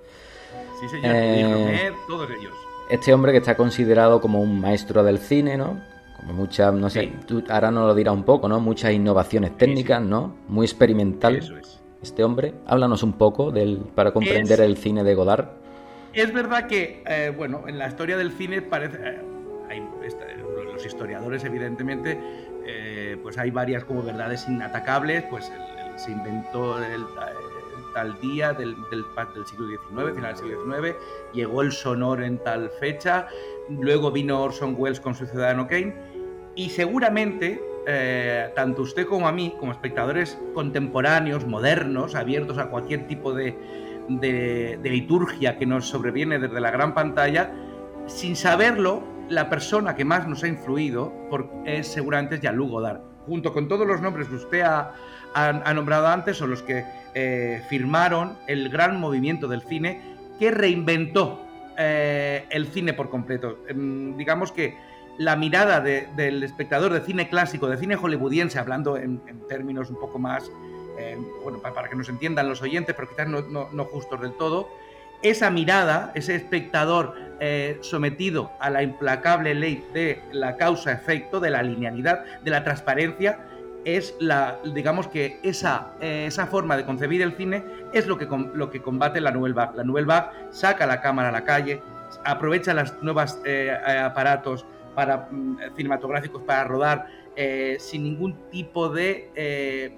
[0.79, 2.53] Sí, señor, Eh, Romer, todos ellos.
[2.89, 5.79] Este hombre que está considerado como un maestro del cine, ¿no?
[6.17, 8.59] Como muchas, no sé, tú ahora nos lo dirás un poco, ¿no?
[8.59, 10.35] Muchas innovaciones técnicas, ¿no?
[10.47, 11.35] Muy experimental.
[11.37, 11.79] Eso es.
[12.01, 15.47] Este hombre, háblanos un poco del, para comprender Es- el cine de Godard.
[16.13, 18.97] Es verdad que, eh, bueno, en la historia del cine parece.
[19.03, 19.21] eh,
[19.69, 20.25] hay esta-
[20.73, 22.17] los historiadores, evidentemente,
[22.65, 25.23] eh, pues hay varias como verdades inatacables.
[25.29, 27.03] Pues el- el- se inventó el
[27.93, 29.05] tal día del, del,
[29.45, 30.95] siglo XIX, final del siglo XIX,
[31.33, 33.27] llegó el sonor en tal fecha,
[33.69, 35.95] luego vino Orson Welles con su Ciudadano Kane,
[36.55, 37.61] y seguramente.
[37.91, 43.57] eh, tanto usted como a mí, como espectadores contemporáneos, modernos, abiertos a cualquier tipo de,
[44.09, 47.51] de, liturgia que nos sobreviene desde la gran pantalla,
[48.07, 51.13] sin saberlo, la persona que más nos ha influido
[51.65, 53.01] es seguramente Jean-Luc Godard.
[53.25, 54.93] Junto con todos los nombres que usted ha,
[55.33, 60.01] ha- nombrado antes, son los que eh, firmaron el gran movimiento del cine
[60.39, 61.45] que reinventó
[61.77, 63.59] eh, el cine por completo.
[63.67, 64.77] Em, digamos que
[65.17, 69.89] la mirada de- del espectador de cine clásico, de cine hollywoodiense, hablando en, en términos
[69.89, 70.49] un poco más,
[70.97, 74.21] eh, bueno, pa- para, que nos entiendan los oyentes, pero quizás no, no- no justos
[74.21, 74.69] del todo,
[75.21, 81.61] esa mirada, ese espectador eh, sometido a la implacable ley de la causa-efecto, de la
[81.63, 83.39] linealidad, de la transparencia,
[83.85, 87.63] es la, digamos que esa, eh, esa forma de concebir el cine
[87.93, 89.77] es lo que, lo que combate la Nouvelle Vague.
[89.77, 91.81] La Nouvelle Vague saca la cámara a la calle,
[92.25, 93.39] aprovecha los nuevos
[94.03, 94.65] aparatos
[94.95, 97.07] para, mm, cinematográficos para rodar
[97.41, 99.29] eh, sin ningún tipo de...
[99.33, 99.97] eh,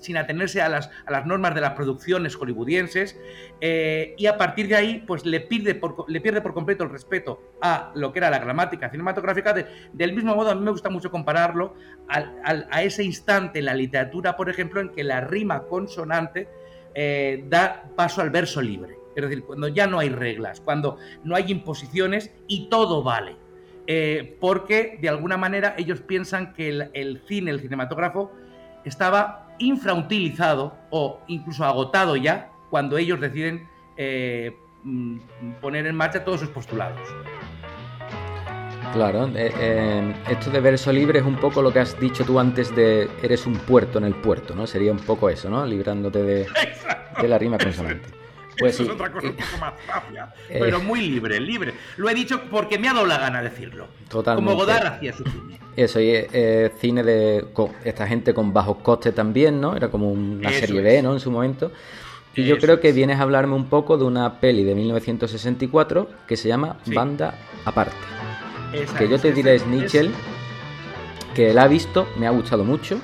[0.00, 3.20] sin atenerse a las, a las normas de las producciones hollywoodienses
[3.60, 6.90] eh, y a partir de ahí pues le pierde, por, le pierde por completo el
[6.90, 9.52] respeto a lo que era la gramática cinematográfica.
[9.52, 11.74] de- del mismo modo, a mí me gusta mucho compararlo
[12.08, 16.48] al- al- a ese instante en la literatura, por ejemplo, en que la rima consonante
[17.48, 18.96] da paso al verso libre.
[19.14, 23.36] Es decir, cuando ya no hay reglas, cuando no hay imposiciones y todo vale.
[23.86, 28.32] Eh, porque de alguna manera ellos piensan que el, el cine, el cinematógrafo,
[28.84, 35.18] estaba infrautilizado o incluso agotado ya cuando ellos deciden eh, mm,
[35.60, 37.00] poner en marcha todos sus postulados.
[38.92, 42.40] Claro, eh, eh, esto de verso libre es un poco lo que has dicho tú
[42.40, 44.66] antes de eres un puerto en el puerto, ¿no?
[44.66, 45.64] Sería un poco eso, ¿no?
[45.64, 46.46] Librándote de,
[47.22, 48.19] de la rima consonante.
[48.60, 49.72] Pues sí, es otra cosa un poco más
[50.48, 50.58] Eh.
[50.60, 51.74] pero muy libre, libre.
[51.96, 53.88] Lo he dicho porque me ha dado la gana decirlo.
[54.08, 54.46] Totalmente.
[54.50, 55.58] Como Godard hacía su cine.
[55.76, 59.74] eso, y eh, cine de con esta gente con bajos costes también, ¿no?
[59.76, 60.84] Era como una Eso serie es.
[60.84, 61.12] B, ¿no?
[61.14, 61.72] En su momento.
[62.36, 62.94] Y yo creo que es.
[62.94, 66.94] vienes a hablarme un poco de una peli de 1964 que se llama Sí.
[66.94, 67.96] Banda Aparte.
[68.72, 70.10] Esa que yo te diré, es- Snitchell,
[71.34, 73.00] que la ha visto, me ha gustado mucho.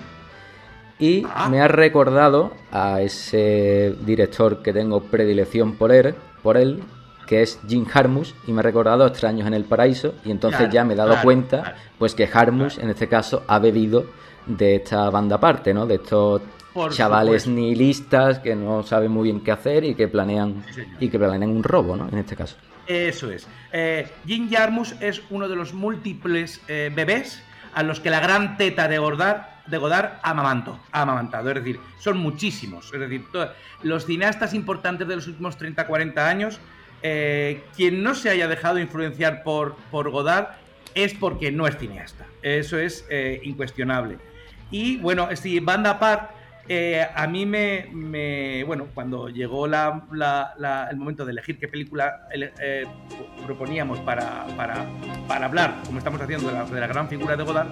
[0.98, 1.48] Y Ah.
[1.50, 6.82] me ha recordado a ese director que tengo predilección por él, por él,
[7.26, 10.58] que es Jim Jarmusch, y me ha recordado a Extraños en el Paraíso, y entonces
[10.60, 11.76] Claro, ya me he dado claro, cuenta, claro.
[11.98, 14.06] pues que Jarmusch, en este caso, ha bebido
[14.46, 15.86] de esta banda aparte, ¿no?
[15.86, 16.40] De estos
[16.72, 17.50] Por chavales supuesto.
[17.60, 21.50] nihilistas que no saben muy bien qué hacer y que planean Sí, y que planean
[21.50, 22.08] un robo, ¿no?
[22.08, 22.56] En este caso.
[22.86, 23.48] Eso es.
[23.72, 27.42] Eh, Jim Jarmusch es uno de los múltiples eh, bebés
[27.74, 31.48] a los que la gran teta de Godard, de Godard amamantó, ha amamantado.
[31.50, 32.92] Es decir, son muchísimos.
[32.92, 33.50] Es decir, to-
[33.82, 36.60] los cineastas importantes de los últimos 30-40 años,
[37.02, 40.48] eh, quien no se haya dejado influenciar por, por Godard
[40.94, 42.26] es porque no es cineasta.
[42.42, 44.18] Eso es eh, incuestionable.
[44.70, 46.30] Y bueno, si Banda Apart,
[46.68, 51.68] eh, a mí me, me- Bueno, cuando llegó la- la- el momento de elegir qué
[51.68, 52.84] película ele- eh,
[53.44, 54.84] proponíamos para, para,
[55.28, 57.68] para hablar, como estamos haciendo, de la, de la gran figura de Godard,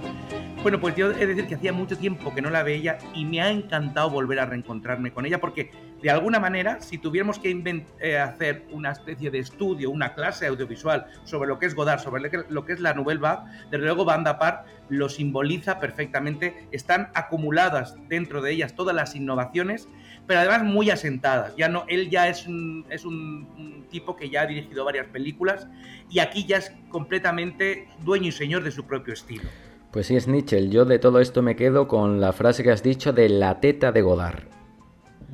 [0.63, 3.25] bueno, pues yo he de decir que hacía mucho tiempo que no la veía y
[3.25, 5.71] me ha encantado volver a reencontrarme con ella porque,
[6.05, 7.51] de alguna manera, si tuviéramos que
[7.99, 12.31] eh, hacer una especie de estudio, una clase audiovisual sobre lo que es Godard, sobre
[12.51, 16.69] lo que, es la Nouvelle Vague, desde luego Banda Apart lo simboliza perfectamente.
[16.73, 19.89] Están acumuladas dentro de ellas todas las innovaciones,
[20.27, 21.57] pero además muy asentadas.
[21.57, 25.69] Ya no, él ya es un, es un tipo que ya ha dirigido varias películas
[26.11, 29.49] y aquí ya es completamente dueño y señor de su propio estilo.
[29.91, 30.69] Pues sí, es Nietzsche.
[30.69, 33.91] Yo de todo esto me quedo con la frase que has dicho de la teta
[33.91, 34.55] de Godard.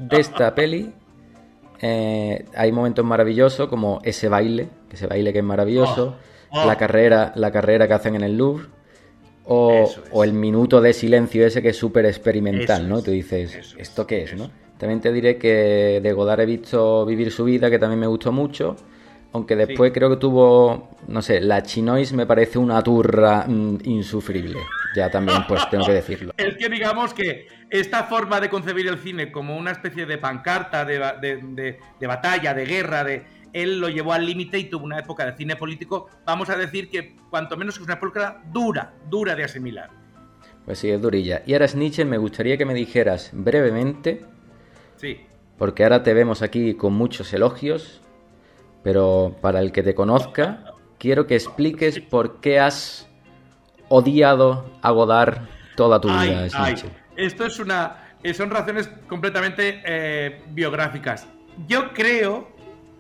[0.01, 0.93] De esta peli
[1.81, 6.17] eh, hay momentos maravillosos como ese baile, ese baile que es maravilloso,
[6.53, 6.67] Oh, oh.
[6.67, 8.65] la carrera, la carrera que hacen en el Louvre,
[9.45, 10.09] o, Eso es.
[10.13, 12.99] o el minuto de silencio ese que es súper experimental, Eso ¿no?
[12.99, 14.51] es, Tú dices, eso ¿esto qué es, eso no?
[14.77, 18.33] También te diré que de Godard he visto Vivir su vida, que también me gustó
[18.33, 18.75] mucho.
[19.33, 24.59] Aunque después creo que tuvo, no sé, la Chinois me parece una turra mm, insufrible.
[24.95, 26.33] Ya también, pues tengo que decirlo.
[26.37, 30.85] Es que digamos que esta forma de concebir el cine como una especie de pancarta,
[30.85, 34.85] de, de- de- de batalla, de guerra, de él lo llevó al límite y tuvo
[34.85, 38.93] una época de cine político, vamos a decir que cuanto menos es una película dura,
[39.09, 39.91] dura de asimilar.
[40.65, 41.43] Pues sí, es durilla.
[41.47, 44.23] Y ahora, Nietzsche, me gustaría que me dijeras brevemente,
[44.97, 45.21] Sí.
[45.59, 48.01] porque ahora te vemos aquí con muchos elogios,
[48.83, 50.65] pero para el que te conozca,
[50.99, 53.09] quiero que expliques por qué has
[53.91, 55.39] odiado a Godard
[55.77, 56.75] toda tu vida, ay,
[57.17, 57.97] esto es una.
[58.23, 61.27] eh, Son razones completamente eh, biográficas.
[61.67, 62.49] Yo creo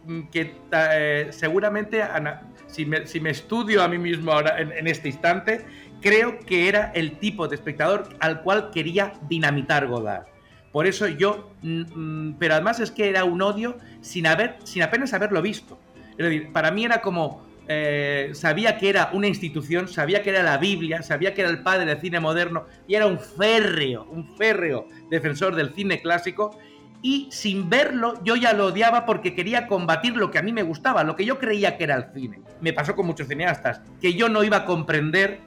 [0.04, 4.72] mm, que eh, seguramente, ana- si me, si me estudio a mí mismo ahora en,
[4.72, 5.64] en este instante,
[6.00, 10.24] creo que era el tipo de espectador al cual quería dinamitar Godard.
[10.72, 11.82] Por eso yo, mm,
[12.28, 15.78] mm, pero además es que era un odio sin haber, sin apenas haberlo visto.
[16.12, 17.42] Es decir, para mí era como
[17.72, 21.62] eh, sabía que era una institución, sabía que era la Biblia, sabía que era el
[21.62, 26.58] padre del cine moderno y era un férreo, un férreo defensor del cine clásico
[27.00, 30.64] y sin verlo yo ya lo odiaba porque quería combatir lo que a mí me
[30.64, 32.40] gustaba, lo que yo creía que era el cine.
[32.60, 35.38] Me pasó con muchos cineastas, que yo no iba a comprender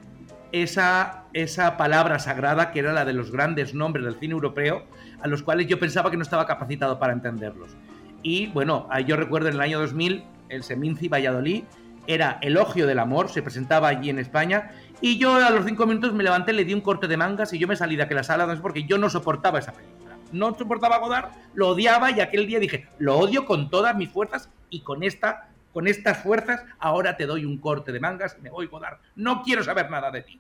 [0.54, 4.86] esa, esa palabra sagrada que era la de los grandes nombres del cine europeo,
[5.22, 7.76] a los cuales yo pensaba que no estaba capacitado para entenderlos.
[8.22, 11.66] Y bueno, yo recuerdo en el año 2000, el Seminci Valladolid
[12.08, 16.14] era Elogio del Amor, se presentaba allí en España, y yo a los cinco minutos
[16.14, 18.46] me levanté, le di un corte de mangas y yo me salí de aquella sala,
[18.46, 20.18] no sé porque yo no soportaba esa película.
[20.32, 24.50] No soportaba Godard, lo odiaba y aquel día dije, lo odio con todas mis fuerzas
[24.70, 28.52] y con esta con estas fuerzas, ahora te doy un corte de mangas y me
[28.52, 29.00] voy, Godard.
[29.16, 30.40] No quiero saber nada de ti.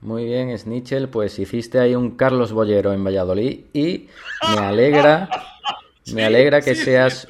[0.00, 4.08] Muy bien, Snitchell, pues hiciste ahí un Carlos Bollero en Valladolid y
[4.54, 5.28] me alegra,
[6.14, 7.26] me alegra que seas,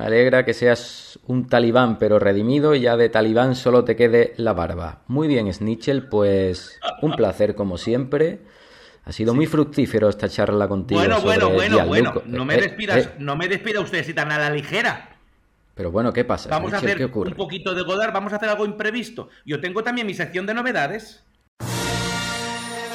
[0.00, 4.32] me alegra que seas un talibán pero redimido y ya de talibán solo te quede
[4.38, 5.02] la barba.
[5.08, 8.40] Muy bien, Snitchell, pues un placer como siempre.
[9.04, 11.00] Ha sido muy fructífero esta charla contigo.
[11.00, 12.22] Bueno, sobre bueno, bueno, bueno.
[12.24, 15.18] No me Eh, despidas, eh, no me despida usted si tan a la ligera.
[15.74, 16.48] Pero bueno, ¿qué pasa?
[16.48, 17.30] Vamos a hacer ¿Qué ocurre?
[17.32, 19.28] un poquito de Godard, vamos a hacer algo imprevisto.
[19.44, 21.22] Yo tengo también mi sección de novedades.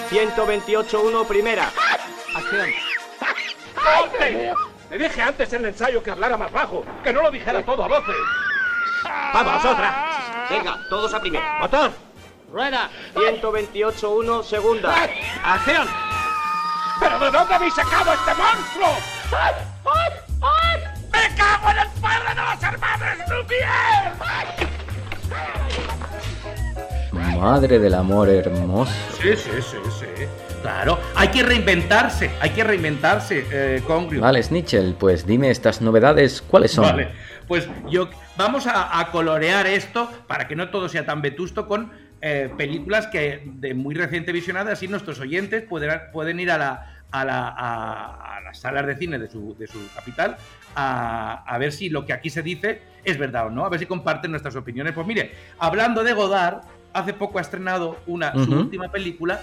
[0.10, 1.70] 128.1 primera.
[2.36, 2.70] ¡Acción!
[4.90, 7.84] Te dije antes en el ensayo que hablara más bajo, que no lo dijera todo
[7.84, 8.16] a voces.
[9.34, 10.48] ¡Vamos, otra!
[10.50, 11.60] Venga, todos a primera.
[11.60, 11.92] ¡Motor!
[12.52, 12.90] Rueda.
[13.16, 14.94] 128.1 segunda.
[15.44, 15.88] ¡Acción!
[17.00, 18.88] ¿Pero de dónde habéis sacado este monstruo?
[19.32, 19.54] ¡Ay,
[19.86, 20.82] ay, ay!
[21.12, 24.16] ¡Me cago en el padre de los hermanos Lumière!
[27.40, 28.92] Madre del amor hermoso.
[29.22, 30.45] Sí, sí, sí, sí.
[30.66, 34.20] Claro, hay que reinventarse, hay que reinventarse, eh, Congrio.
[34.22, 36.86] Vale, Snitchell, pues dime estas novedades, ¿cuáles son?
[36.86, 37.10] Vale,
[37.48, 41.92] pues yo vamos a, a colorear esto para que no todo sea tan vetusto con
[42.20, 46.96] eh, películas que de muy reciente visionada, así nuestros oyentes pueden, pueden ir a, la,
[47.12, 50.36] a, la- a- a las salas de cine de su, de su capital
[50.76, 53.80] a, a ver si lo que aquí se dice es verdad o no, a ver
[53.80, 54.94] si comparten nuestras opiniones.
[54.94, 56.62] Pues mire, hablando de Godard,
[56.92, 59.42] hace poco ha estrenado una, su última película,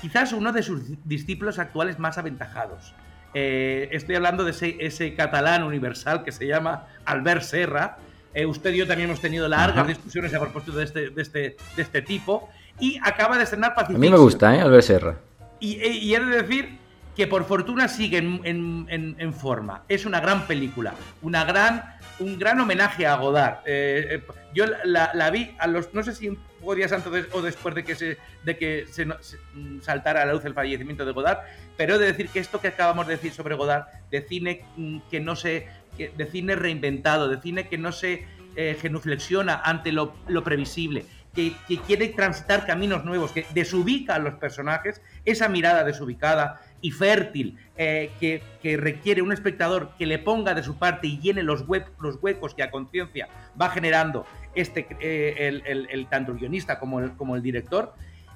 [0.00, 2.94] quizás uno de sus discípulos actuales más aventajados.
[3.34, 7.98] Eh, estoy hablando de ese, ese catalán universal que se llama Albert Serra.
[8.32, 9.88] Eh, usted y yo también hemos tenido largas Ajá.
[9.88, 12.48] discusiones a propósito de este, de, este, de este tipo.
[12.78, 13.98] Y acaba de estrenar A Pacific.
[13.98, 14.60] mí me gusta, ¿eh?
[14.60, 15.16] Albert Serra.
[15.60, 16.78] Y, y- y he de decir
[17.16, 19.84] que por fortuna sigue en, forma.
[19.88, 23.60] Es una gran película, una gran, un gran homenaje a Godard.
[23.64, 24.22] Eh, eh,
[24.54, 27.84] yo la, vi a los, no sé si un poco días antes o después de
[27.84, 31.38] que se, de que se, mm, saltara a la luz el fallecimiento de Godard,
[31.76, 34.98] pero he de decir que esto que acabamos de decir sobre Godard, de cine mm,
[35.10, 40.44] que no se, de cine reinventado, de cine que no se eh, genuflexiona ante lo
[40.44, 41.06] previsible,
[41.36, 41.52] que,
[41.86, 48.10] quiere transitar caminos nuevos, que desubica a los personajes, esa mirada desubicada y fértil eh,
[48.18, 48.42] que,
[48.76, 52.54] requiere un espectador que le ponga de su parte y llene los, hue- los huecos
[52.54, 53.28] que a conciencia
[53.60, 57.94] va generando este, eh, el, tanto el guionista como el, director,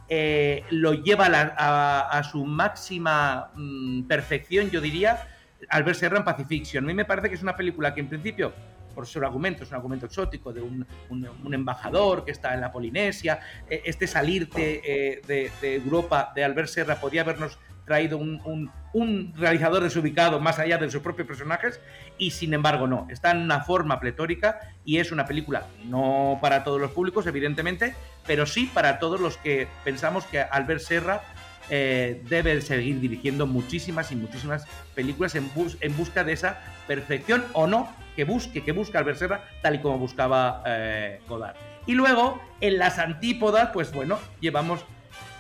[0.09, 1.27] eh, lo lleva
[1.57, 5.27] a, su máxima mm, perfección, yo diría,
[5.69, 6.85] Albert Serra en Pacifiction.
[6.85, 8.53] A mí me parece que es una película que en principio,
[8.91, 12.70] por su argumento, es un argumento exótico de un, un- embajador que está en la
[12.72, 13.41] Polinesia.
[13.68, 19.32] Eh, este salirte eh, de, Europa de Albert Serra podía habernos traído un, un- un
[19.36, 21.80] realizador desubicado más allá de sus propios personajes
[22.18, 26.62] y sin embargo no, está en una forma pletórica y es una película no para
[26.64, 27.95] todos los públicos evidentemente,
[28.26, 31.22] pero sí para todos los que pensamos que Albert Serra
[31.68, 37.45] eh, debe seguir dirigiendo muchísimas y muchísimas películas en, bus- en busca de esa perfección
[37.53, 37.88] o no
[38.21, 41.57] que busque, que busca Albert Serra tal y como buscaba eh, Godard.
[41.87, 44.85] Y luego, en las antípodas, pues bueno, llevamos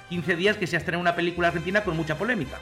[0.08, 2.58] 15 días que se ha estrenado una película argentina con mucha polémica.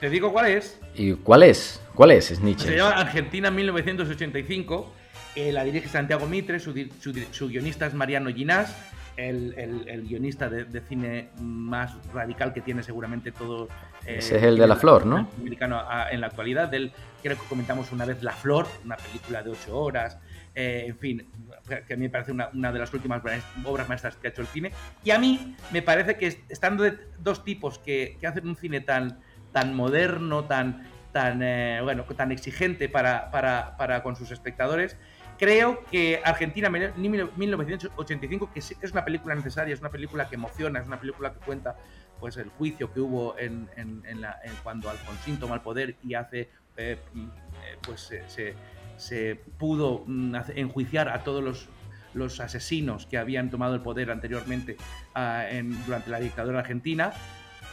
[0.00, 0.80] ¿Te digo cuál es?
[0.96, 1.80] ¿Y cuál es?
[1.94, 2.76] ¿Cuál es, Se Snitchell?
[2.76, 4.92] llama Argentina 1985.
[5.36, 8.74] eh, la dirige Santiago Mitre, su, su su guionista es Mariano Ginás,
[9.18, 13.68] el, el- el guionista de, de cine más radical que tiene seguramente todo.
[14.06, 15.28] eh, Ese es el de La Flor, ¿no?
[15.38, 16.68] Americano a- en la actualidad.
[16.68, 16.92] Del,
[17.22, 20.18] creo que comentamos una vez La Flor, una película de ocho horas.
[20.54, 21.28] eh, en fin,
[21.86, 23.22] que a mí me parece una, una de las últimas
[23.64, 24.72] obras maestras que ha hecho el cine.
[25.04, 28.56] Y a mí me parece que est- estando de dos tipos que, que hacen un
[28.56, 29.20] cine tan,
[29.52, 34.96] tan moderno, tan, tan, eh, bueno, tan exigente para, para, para con sus espectadores,
[35.38, 36.92] creo que Argentina mil-
[37.36, 41.38] 1985, que es una película necesaria, es una película que emociona, es una película que
[41.40, 41.76] cuenta
[42.20, 46.14] pues el juicio que hubo en, en- la- en cuando Alfonsín toma el poder y
[46.14, 48.12] hace eh, eh, pues
[48.96, 51.68] se, pudo mm, enjuiciar a todos los
[52.14, 54.76] los asesinos que habían tomado el poder anteriormente
[55.50, 57.12] en- durante la dictadura argentina.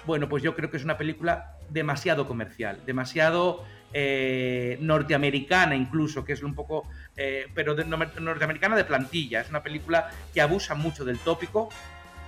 [0.06, 3.64] Bueno, pues yo creo que es una película demasiado comercial, demasiado
[3.98, 6.86] eh, norteamericana incluso, que es un poco,
[7.16, 9.40] eh, pero de, norteamericana de plantilla.
[9.40, 11.70] Es una película que abusa mucho del tópico,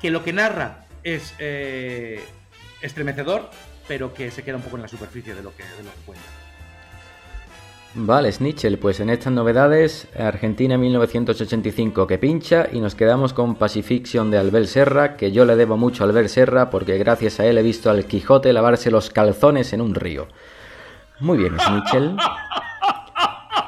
[0.01, 2.23] que lo que narra es eh,
[2.81, 3.49] estremecedor,
[3.85, 6.01] pero que se queda un poco en la superficie de lo que, de lo que
[6.05, 6.25] cuenta.
[7.95, 14.31] Vale, Snitchel, pues en estas novedades, Argentina 1985 que pincha y nos quedamos con Pacifiction
[14.31, 17.57] de Albert Serra, que yo le debo mucho a Albert Serra porque gracias a él
[17.57, 20.29] he visto al Quijote lavarse los calzones en un río.
[21.19, 22.15] Muy bien, Snitchel.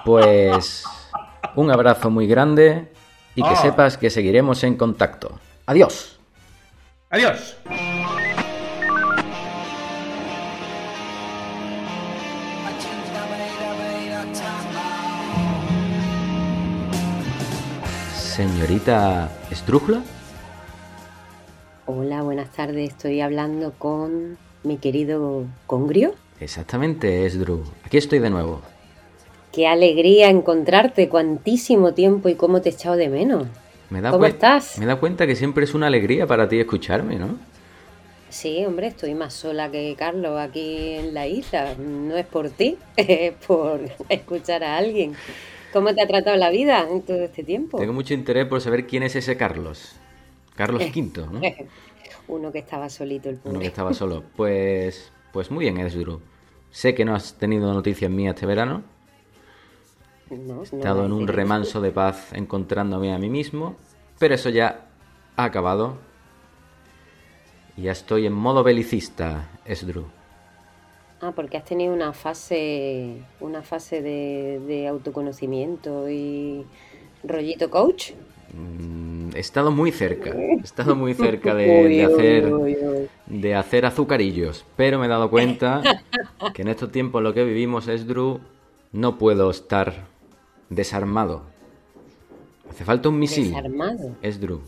[0.06, 0.84] Pues
[1.56, 2.92] un abrazo muy grande
[3.36, 3.56] y que Ah.
[3.56, 5.40] sepas que seguiremos en contacto.
[5.66, 6.20] Adiós.
[7.10, 7.58] Adiós.
[18.16, 20.02] Señorita Estrujla.
[21.86, 22.90] Hola, buenas tardes.
[22.90, 26.14] Estoy hablando con mi querido Congrio.
[26.40, 27.64] Exactamente, es Drew.
[27.84, 28.62] Aquí estoy de nuevo.
[29.52, 33.48] Qué alegría encontrarte, cuantísimo tiempo y cómo te he echado de menos.
[33.90, 34.78] Me da ¿Cómo estás?
[34.78, 37.38] Me da cuenta que siempre es una alegría para ti escucharme, ¿no?
[38.30, 41.74] Sí, hombre, estoy más sola que Carlos aquí en la isla.
[41.76, 45.16] No es por ti, es por escuchar a alguien.
[45.74, 47.80] ¿Cómo te ha tratado la vida en todo este tiempo?
[47.80, 49.96] Tengo mucho interés por saber quién es ese Carlos.
[50.56, 51.42] Carlos V, ¿no?
[52.28, 53.68] Uno que estaba solito el Uno que pobre.
[53.68, 54.24] estaba solo.
[54.36, 56.22] Pues, pues muy bien, Esdru.
[56.72, 58.84] Sé que no has tenido noticias mías este verano.
[60.30, 63.76] No, He estado en un no, remanso de paz encontrándome a mí mismo.
[64.20, 64.88] Pero eso ya
[65.36, 65.98] ha acabado.
[67.78, 70.06] Ya estoy en modo belicista, Esdru.
[71.22, 76.66] Ah, porque has tenido una fase, una fase de, de autoconocimiento y
[77.24, 78.12] rollito coach.
[78.54, 80.32] Mm, He estado muy cerca.
[80.32, 83.10] He estado muy cerca de, Uy, hacer, uy, uy.
[83.28, 84.66] de hacer azucarillos.
[84.76, 85.82] Pero me he dado cuenta
[86.54, 88.40] que en estos tiempos lo que vivimos, Esdru,
[88.92, 90.08] no puedo estar
[90.70, 91.44] desarmado.
[92.70, 93.50] Hace falta un misil.
[93.50, 94.16] Desarmado.
[94.22, 94.62] Esdru.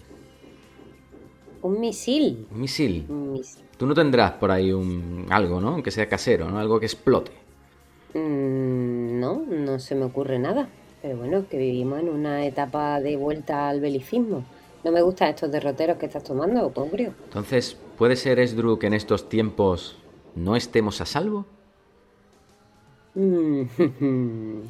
[1.63, 2.47] Un misil.
[2.51, 3.05] Un misil.
[3.09, 3.63] Un misil.
[3.77, 5.69] Tú no tendrás por ahí un algo, ¿no?
[5.69, 6.59] Aunque sea casero, ¿no?
[6.59, 7.31] Algo que explote.
[8.13, 10.69] Mm, no, no se me ocurre nada.
[11.01, 14.43] Pero bueno, que vivimos en una etapa de vuelta al belicismo.
[14.83, 17.13] No me gustan estos derroteros que estás tomando, Congrio.
[17.25, 19.97] Entonces, ¿puede ser, Esdru, que en estos tiempos
[20.35, 21.45] no estemos a salvo?
[23.15, 23.63] Mm,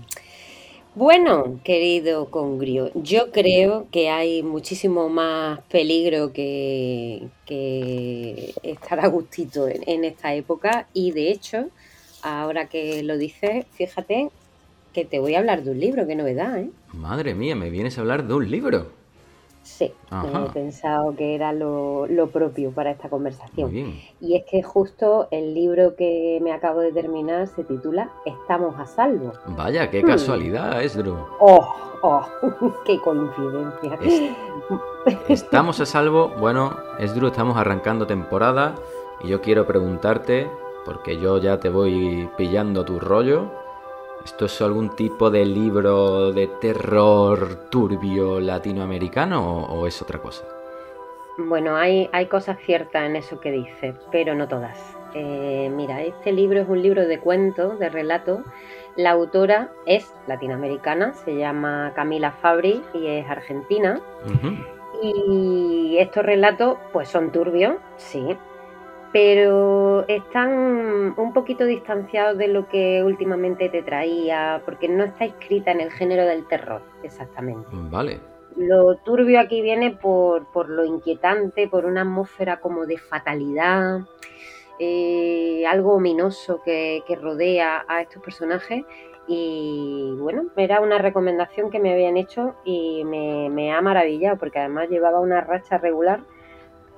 [0.93, 9.69] Bueno, querido Congrio, yo creo que hay muchísimo más peligro que, que estar a gustito
[9.69, 11.69] en, en esta época y de hecho,
[12.23, 14.31] ahora que lo dices, fíjate
[14.93, 16.69] que te voy a hablar de un libro, qué novedad, ¿eh?
[16.93, 18.87] Madre mía, me vienes a hablar de un libro.
[19.63, 20.47] Sí, Ajá.
[20.47, 23.71] he pensado que era lo, lo propio para esta conversación.
[23.71, 24.01] Muy bien.
[24.19, 28.87] Y es que justo el libro que me acabo de terminar se titula Estamos a
[28.87, 29.33] salvo.
[29.55, 30.07] Vaya, qué Hmm.
[30.07, 31.15] casualidad, Esdru.
[31.39, 31.75] ¡Oh!
[32.01, 32.25] ¡Oh!
[32.85, 33.99] ¡Qué coincidencia!
[35.29, 36.29] Estamos a salvo.
[36.39, 38.75] Bueno, Esdru, estamos arrancando temporada
[39.23, 40.49] y yo quiero preguntarte,
[40.85, 43.51] porque yo ya te voy pillando tu rollo.
[44.23, 50.43] ¿Esto es algún tipo de libro de terror turbio latinoamericano o, o es otra cosa?
[51.37, 54.77] Bueno, hay, hay cosas ciertas en eso que dices, pero no todas.
[55.13, 58.41] Eh, mira, este libro es un libro de cuentos, de relatos.
[58.95, 64.01] La autora es latinoamericana, se llama Camila Fabri y es argentina.
[65.01, 68.37] Y estos relatos, pues son turbios, sí,
[69.11, 75.71] pero están un poquito distanciados de lo que últimamente te traía, porque no está escrita
[75.71, 77.67] en el género del terror, exactamente.
[77.71, 78.19] Vale.
[78.55, 84.01] Lo turbio aquí viene por, por lo inquietante, por una atmósfera como de fatalidad,
[84.79, 88.83] eh, algo ominoso que, que rodea a estos personajes.
[89.27, 94.59] Y bueno, era una recomendación que me habían hecho y me, me ha maravillado porque
[94.59, 96.21] además llevaba una racha regular.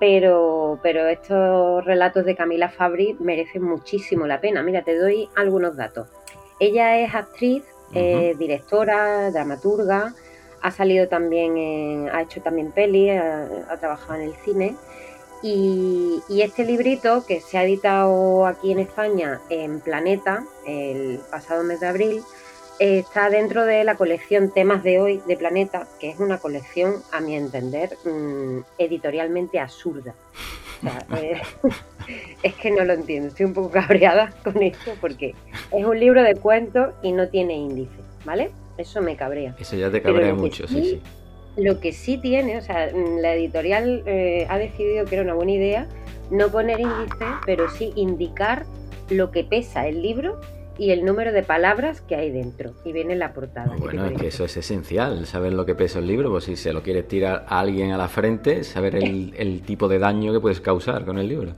[0.05, 4.61] Pero, pero estos relatos de Camila Fabri merecen muchísimo la pena.
[4.61, 6.09] Mira, te doy algunos datos.
[6.59, 10.13] Ella es actriz, eh, directora, dramaturga,
[10.61, 14.75] ha salido también, en- ha hecho también peli, ha, ha trabajado en el cine.
[15.41, 21.63] Y, y este librito que se ha editado aquí en España en Planeta el pasado
[21.63, 22.23] mes de abril
[22.79, 27.19] está dentro de la colección Temas de hoy de Planeta, que es una colección, a
[27.19, 30.15] mi entender, mm, editorialmente absurda.
[30.79, 31.41] O sea, eh,
[32.43, 35.33] es que no lo entiendo, estoy un poco cabreada con esto porque
[35.71, 37.95] es un libro de cuentos y no tiene índice,
[38.25, 38.51] ¿vale?
[38.77, 39.55] Eso me cabrea.
[39.59, 41.01] Eso ya te cabrea mucho, sí, sí.
[41.55, 45.35] Lo que sí tiene, o sea, mm, la editorial eh, ha decidido que era una
[45.35, 45.87] buena idea
[46.31, 48.65] no poner índice, pero sí indicar
[49.09, 50.39] lo que pesa el libro
[50.77, 52.73] y el número de palabras que hay dentro.
[52.83, 53.75] Y viene en la portada.
[53.77, 56.73] Bueno, es que eso es esencial, saber lo que pesa el libro, pues si se
[56.73, 60.39] lo quieres tirar a alguien a la frente, saber el, el tipo de daño que
[60.39, 61.53] puedes causar con el libro.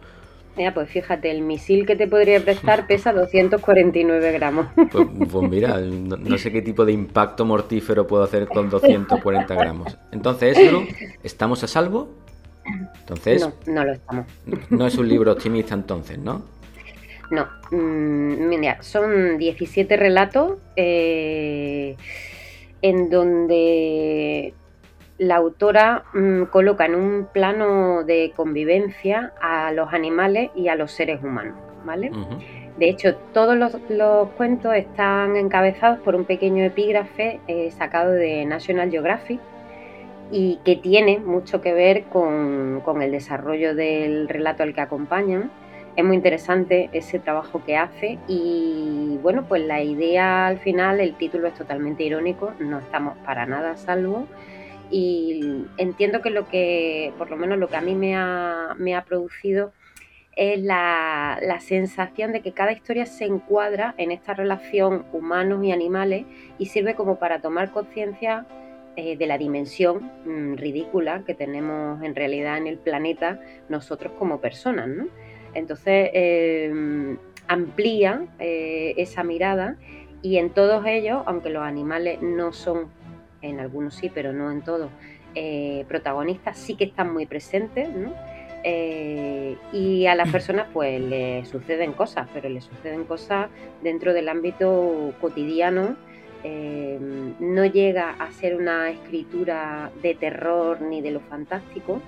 [0.57, 4.67] Mira, pues fíjate, el misil que te podría prestar pesa 249 gramos.
[4.75, 9.53] Pues, pues mira, no, no, sé qué tipo de impacto mortífero puedo hacer con 240
[9.53, 9.97] gramos.
[10.11, 10.85] Entonces, Esdru,
[11.23, 12.09] ¿estamos a salvo?
[12.99, 14.25] Entonces, no, no lo estamos.
[14.69, 16.43] No es un libro optimista entonces, ¿no?
[17.31, 21.95] No, mmm, mira, son 17 relatos eh,
[22.81, 24.53] en donde
[25.17, 30.91] la autora mmm, coloca en un plano de convivencia a los animales y a los
[30.91, 32.09] seres humanos, ¿vale?
[32.11, 32.65] Uh -huh.
[32.77, 38.45] De hecho, todos los, los, cuentos están encabezados por un pequeño epígrafe eh, sacado de
[38.45, 39.39] National Geographic
[40.29, 45.51] y que tiene mucho que ver con, con, el desarrollo del relato al que acompañan.
[45.95, 51.15] Es muy interesante ese trabajo que hace y bueno, pues la idea al final, el
[51.15, 54.27] título es totalmente irónico, no estamos para nada a salvo
[54.91, 58.93] y entiendo que lo que, por lo menos lo que a mí me ha, me
[58.93, 59.71] ha producido
[60.35, 65.71] es la, la, sensación de que cada historia se encuadra en esta relación humanos y
[65.71, 66.25] animales
[66.57, 68.45] y sirve como para tomar conciencia
[68.97, 74.39] eh, de la dimensión mmm, ridícula que tenemos en realidad en el planeta nosotros como
[74.39, 74.87] personas.
[74.87, 75.07] ¿no?
[75.55, 79.77] Entonces eh, amplía eh, esa mirada
[80.21, 82.89] y en todos ellos, aunque los animales no son
[83.41, 84.89] en algunos sí, pero no en todos,
[85.35, 88.13] eh, protagonistas sí que están muy presentes, ¿no?
[88.63, 93.49] Eh, y a las personas pues le suceden cosas, pero le suceden cosas
[93.83, 95.95] dentro del ámbito cotidiano.
[96.43, 96.97] Eh,
[97.39, 102.01] no llega a ser una escritura de terror ni de lo fantástico,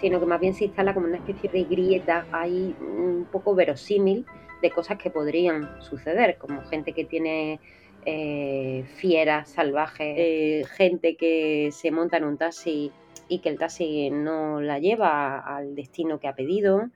[0.00, 4.24] sino que más bien se instala como una especie de grieta ahí un poco verosímil
[4.62, 7.60] de cosas que podrían suceder, como gente que tiene
[8.06, 12.92] eh, fieras salvajes, eh, gente que se monta en un taxi
[13.28, 16.88] y que el taxi no la lleva al destino que ha pedido,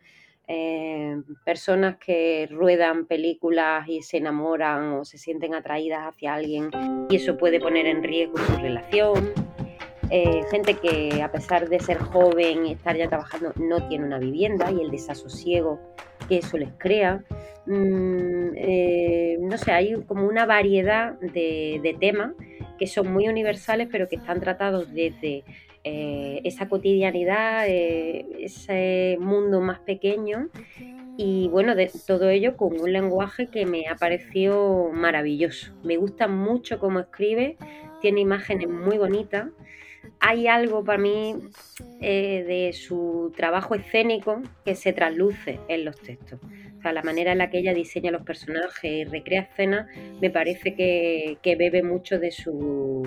[0.47, 6.71] eh, personas que ruedan películas y se enamoran o se sienten atraídas hacia alguien
[7.09, 9.54] y eso puede poner en riesgo su relación.
[10.17, 14.21] Eh, gente que a pesar de ser joven y estar ya trabajando no tiene una
[14.21, 15.81] vivienda y el desasosiego
[16.29, 17.25] que eso les crea.
[17.67, 22.31] Mm, eh, no sé, hay como una variedad de, temas
[22.79, 25.43] que son muy universales pero que están tratados desde
[25.83, 30.49] eh, esa cotidianidad, ese mundo más pequeño
[31.17, 35.73] y bueno, de todo ello con un lenguaje que me ha parecido maravilloso.
[35.83, 37.57] Me gusta mucho cómo escribe,
[38.01, 39.49] tiene imágenes muy bonitas
[40.27, 41.35] hay algo para mí
[42.01, 46.41] eh, de su trabajo escénico que se trasluce en los textos.
[46.79, 49.87] O sea, la manera en la que ella diseña los personajes y recrea escenas
[50.23, 53.07] me parece que, que bebe mucho de su,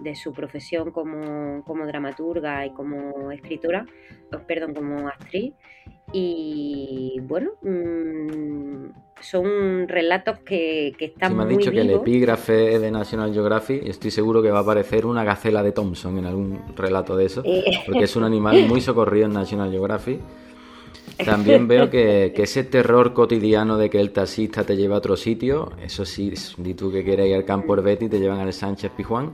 [0.00, 3.86] de su profesión como, como, dramaturga y como escritora,
[4.48, 5.54] perdón, como actriz.
[6.18, 8.86] Y bueno, mmm,
[9.20, 11.86] son relatos que, que están sí, me muy dicho vivos.
[11.86, 15.24] que el epígrafe es de National Geographic y estoy seguro que va a aparecer una
[15.24, 17.64] gacela de Thompson en algún relato de eso, Eh.
[17.86, 20.20] porque es un animal muy socorrido en National Geographic.
[21.22, 25.16] También veo que, que, ese terror cotidiano de que el taxista te lleva a otro
[25.16, 28.52] sitio, eso sí, di tú que quieres ir al campo Betty y te llevan al
[28.54, 29.32] Sánchez Pijuán.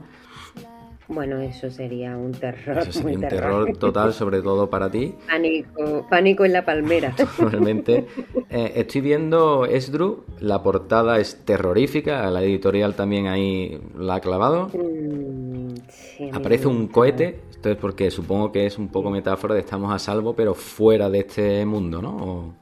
[1.07, 2.79] Bueno, eso sería un terror.
[2.79, 3.65] Eso sería un terror.
[3.65, 5.13] terror total, sobre todo para ti.
[5.27, 7.13] Pánico, pánico en la palmera.
[7.37, 8.05] Realmente.
[8.49, 14.69] Eh, estoy viendo Esdru, la portada es terrorífica, la editorial también ahí la ha clavado.
[14.73, 19.61] Mm, sí, Aparece un cohete, esto es porque supongo que es un poco metáfora de
[19.61, 22.15] estamos a salvo, pero fuera de este mundo, ¿no?
[22.17, 22.53] ¿O,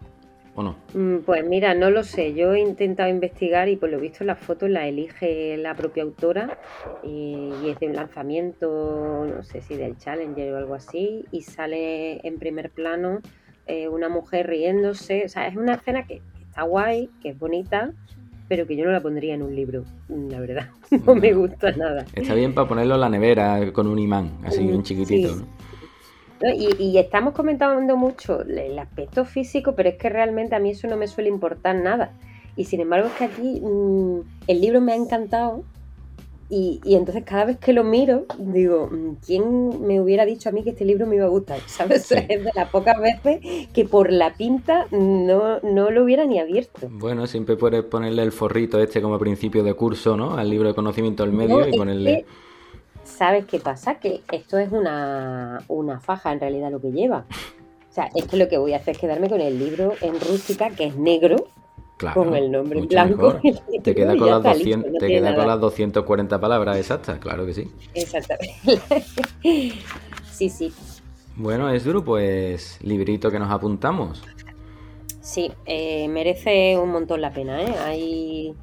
[0.61, 0.75] o no?
[0.93, 2.33] Mm, Pues mira, no lo sé.
[2.33, 6.57] Yo he intentado investigar y por lo visto la foto la elige la propia autora
[7.03, 11.41] y, y es de un lanzamiento, no sé si del Challenger o algo así, y
[11.41, 13.19] sale en primer plano
[13.67, 15.25] eh, una mujer riéndose.
[15.25, 17.91] O sea, es una escena que, que está guay, que es bonita,
[18.47, 20.69] pero que yo no la pondría en un libro, la verdad.
[21.05, 22.05] No me gusta nada.
[22.13, 25.29] Está bien para ponerlo en la nevera con un imán, así bien chiquitito.
[25.29, 25.35] Sí.
[25.39, 25.60] ¿no?
[26.55, 30.87] Y, y, estamos comentando mucho el aspecto físico, pero es que realmente a mí eso
[30.87, 32.13] no me suele importar nada.
[32.55, 35.63] Y sin embargo es que aquí mmm, el libro me ha encantado
[36.49, 40.51] y, y, entonces cada vez que lo miro digo, mm, ¿quién me hubiera dicho a
[40.51, 41.59] mí que este libro me iba a gustar?
[41.67, 42.07] ¿Sabes?
[42.07, 42.15] Sí.
[42.27, 43.39] Es de las pocas veces
[43.73, 46.89] que por la pinta no, no lo hubiera ni abierto.
[46.91, 50.35] Bueno, siempre puedes ponerle el forrito este como principio de curso, ¿no?
[50.35, 52.25] Al libro de conocimiento del medio no, y ponerle...
[52.25, 52.50] Que
[53.21, 53.99] ¿Sabes qué pasa?
[53.99, 57.27] Que esto es una, una faja en realidad lo que lleva.
[57.87, 60.19] O sea, es que lo que voy a hacer es quedarme con el libro en
[60.19, 61.35] rústica, que es negro,
[61.97, 63.39] Claro, con el nombre en blanco.
[63.83, 65.53] Te queda con ya las está, 200, listo, no te tiene queda con nada.
[65.53, 67.71] las 240 palabras exactas, claro que sí.
[67.93, 68.81] Exactamente.
[70.31, 70.73] sí, sí.
[71.35, 74.23] Bueno, Esdru, pues librito que nos apuntamos.
[75.19, 77.75] Sí, eh, merece un montón la pena, ¿eh?
[77.85, 78.55] Hay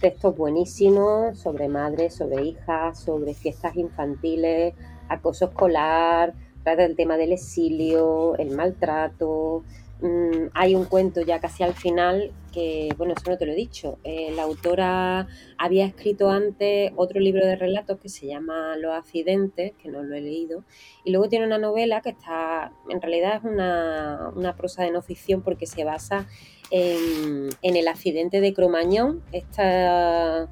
[0.00, 4.74] textos buenísimos sobre madres, sobre hijas, sobre fiestas infantiles,
[5.08, 9.64] acoso escolar, trata el tema del exilio, el maltrato.
[10.00, 13.54] Mm, hay un cuento ya casi al final que, bueno, eso no te lo he
[13.56, 13.98] dicho.
[14.04, 15.26] eh, la autora
[15.58, 20.14] había escrito antes otro libro de relatos que se llama Los accidentes, que no lo
[20.14, 20.64] he leído,
[21.04, 25.02] y luego tiene una novela que está, en realidad es una, una prosa de no
[25.02, 26.26] ficción porque se basa
[26.70, 30.48] en, el accidente de Cromañón, esta,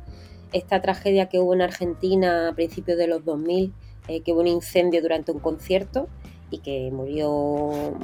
[0.53, 3.73] esta tragedia que hubo en Argentina a principios de los 2000,
[4.09, 6.09] eh, que hubo un incendio durante un concierto
[6.51, 7.29] y que murió,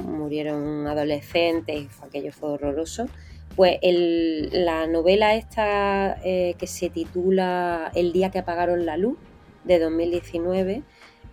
[0.05, 3.07] murieron adolescentes, aquello fue horroroso.
[3.55, 9.17] Pues la novela esta eh, que se titula El día que apagaron la luz,
[9.63, 10.83] de 2019,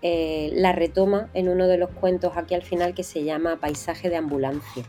[0.03, 4.11] eh, la retoma en uno de los cuentos aquí al final que se llama Paisaje
[4.11, 4.85] de ambulancia.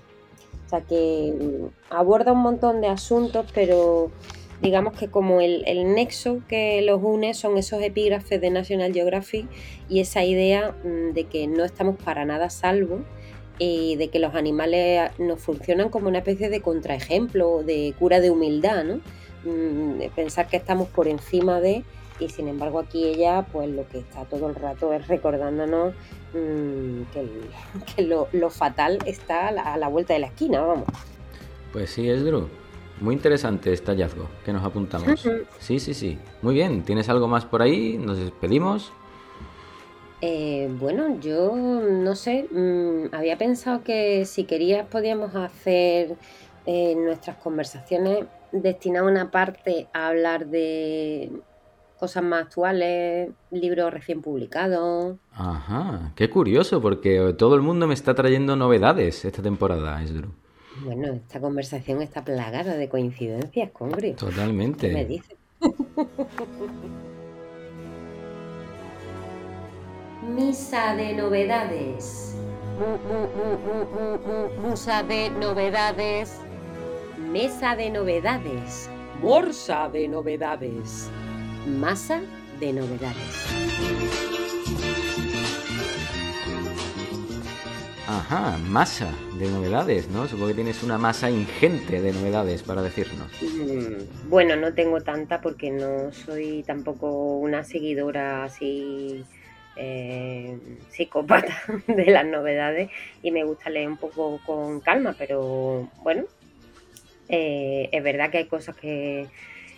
[0.66, 4.12] O sea que mm, aborda un montón de asuntos, pero
[4.62, 9.48] digamos que como el, el nexo que los une son esos epígrafes de National Geographic
[9.88, 13.02] y esa idea mm, de que no estamos para nada salvo
[13.58, 18.32] y de que los animales nos funcionan como una especie de contraejemplo, de cura de
[18.32, 19.02] humildad, ¿no?
[19.44, 21.84] Mm, pensar que estamos por encima de
[22.20, 25.94] y sin embargo aquí ella pues lo que está todo el rato es recordándonos
[26.34, 27.28] mm, que,
[27.96, 30.88] que lo, lo fatal está a la, a la vuelta de la esquina, vamos.
[31.72, 32.50] Pues sí, Esdru.
[33.02, 35.28] Muy interesante este hallazgo que nos apuntamos.
[35.60, 36.18] Sí, sí, sí.
[36.42, 36.84] Muy bien.
[36.84, 37.98] ¿Tienes algo más por ahí?
[37.98, 38.92] Nos despedimos.
[40.22, 46.18] Eh, bueno, yo no sé, mm, había pensado que si querías podíamos hacer
[46.66, 51.32] eh, nuestras conversaciones destinar una parte a hablar de
[52.00, 55.18] cosas más actuales, libros recién publicados.
[55.32, 56.12] Ajá.
[56.16, 60.30] Qué curioso, porque todo el mundo me está trayendo novedades esta temporada, Esdru.
[60.84, 64.16] Bueno, esta conversación está plagada de coincidencias, Congrio.
[64.16, 65.06] ¿Qué me Totalmente.
[65.06, 65.36] dices?
[70.36, 72.36] Misa de novedades.
[74.62, 76.40] Musa de novedades.
[77.18, 78.90] Mesa de novedades.
[79.22, 81.10] Bolsa de novedades.
[81.68, 82.22] Masa
[82.60, 84.29] de novedades.
[88.12, 90.28] Ajá, masa de novedades, ¿no?
[90.28, 93.28] Supongo que tienes una masa ingente de novedades para decirnos.
[93.40, 99.24] Mm, Bueno, no tengo tanta porque no soy tampoco una seguidora así
[99.76, 100.58] eh,
[100.90, 101.56] psicópata
[101.88, 102.90] de las novedades
[103.22, 106.24] y me gusta leer un poco con calma, pero bueno,
[107.28, 109.28] eh, es verdad que hay cosas que,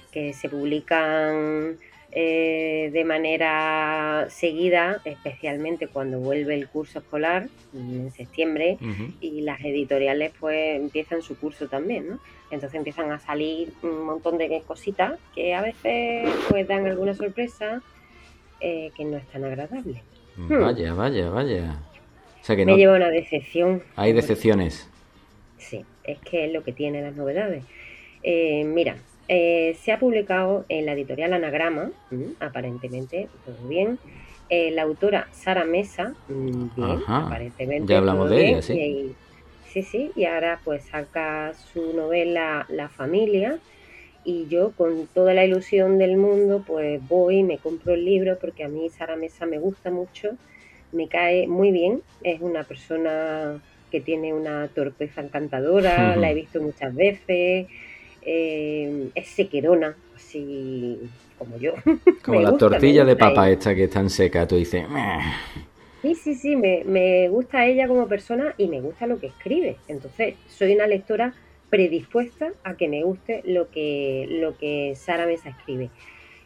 [0.09, 1.77] que se publican
[2.14, 8.78] eh, de manera seguida, especialmente cuando vuelve el curso escolar mm, en septiembre
[9.22, 12.20] y las editoriales pues empiezan su curso también, ¿no?
[12.51, 17.82] Entonces empiezan a salir un montón de cositas que a veces pues dan alguna sorpresa
[18.59, 20.01] eh, que no es tan agradable.
[20.36, 20.59] Hmm.
[20.59, 21.80] Vaya, vaya, vaya.
[22.41, 23.84] O sea que Me no lleva una decepción.
[23.95, 24.89] hay decepciones.
[25.57, 27.64] Sí, es que es lo que tienen las novedades.
[28.24, 28.97] Eh, mira,
[29.28, 31.93] eh, se ha publicado en la editorial Anagrama,
[32.39, 33.99] aparentemente todo bien.
[34.49, 38.61] Eh, la autora Sara Mesa, mm, bien, Ajá, aparentemente ya hablamos todo de bien, ella,
[38.61, 38.82] sí.
[38.84, 39.17] y-
[39.63, 43.61] sí, sí, y ahora pues saca su novela La familia.
[44.24, 48.63] Y yo con toda la ilusión del mundo pues voy, me compro el libro porque
[48.63, 50.38] a mí Sara Mesa me gusta mucho,
[50.91, 56.61] me cae muy bien, es una persona que tiene una torpeza encantadora, la he visto
[56.61, 57.67] muchas veces,
[58.22, 60.99] eh, es sequerona, así
[61.38, 61.74] como yo.
[62.24, 63.51] Como Me la gusta, tortilla de papa ella.
[63.51, 64.86] esta que es tan seca, tú dices.
[66.01, 69.78] Sí, sí, sí, me, me gusta ella como persona y me gusta lo que escribe.
[69.88, 71.36] Entonces, soy una lectora
[71.69, 75.91] predispuesta a que me guste lo que, lo que Sara Mesa escribe.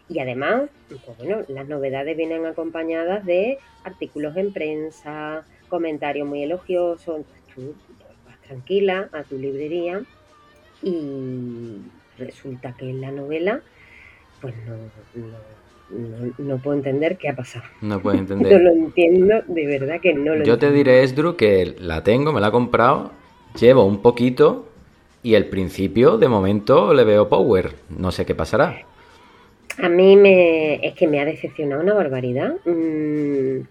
[0.09, 7.17] Y además, pues bueno, las novedades vienen acompañadas de artículos en prensa, comentarios muy elogiosos.
[7.17, 7.75] Entonces tú
[8.25, 10.03] vas tranquila a tu librería
[10.85, 11.81] y
[12.17, 13.61] resulta que en la novela,
[14.41, 14.75] pues no,
[15.89, 17.65] no, no- puedo entender qué ha pasado.
[17.81, 18.71] no puedes No lo entender.
[18.71, 22.49] entiendo, de verdad que no lo Yo te diré, Esdru, que la tengo, me la
[22.49, 23.11] he comprado,
[23.59, 24.67] llevo un poquito
[25.23, 27.71] y el principio, de momento, le veo power.
[27.89, 28.75] No sé qué pasará.
[29.77, 32.55] A mí me, es que me ha decepcionado una barbaridad.
[32.65, 33.61] Mm,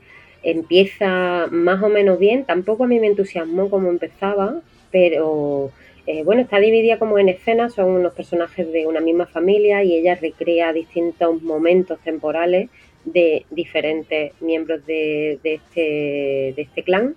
[0.43, 4.61] empieza más o menos bien, tampoco a mí me entusiasmó como empezaba,
[4.91, 5.73] pero
[6.07, 9.95] Eh, bueno, está dividida como en escenas, son unos personajes de una misma familia y
[9.95, 12.69] ella recrea distintos momentos temporales
[13.07, 17.15] de diferentes miembros de, este, este clan,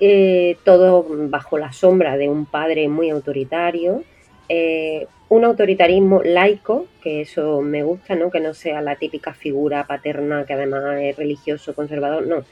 [0.00, 4.02] eh, todo bajo la sombra de un padre muy autoritario,
[4.48, 8.30] eh, un autoritarismo laico, que eso me gusta, ¿no?
[8.30, 12.44] que no sea la típica figura paterna que además es religioso, conservador, no,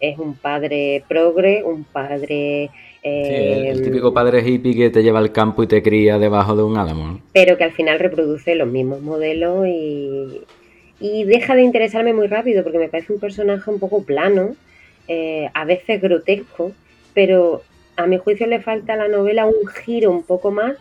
[0.00, 2.70] es un padre progre, un padre
[3.02, 6.62] el, eh, típico padre hippie que te lleva al campo y te cría debajo de
[6.62, 7.20] un álamo.
[7.32, 10.44] Pero que al final reproduce los mismos modelos y,
[11.00, 14.54] deja de interesarme muy rápido porque me parece un personaje un poco plano,
[15.08, 16.72] eh, a veces grotesco,
[17.14, 17.62] pero
[17.96, 20.76] a mi juicio le falta a la novela un giro un poco más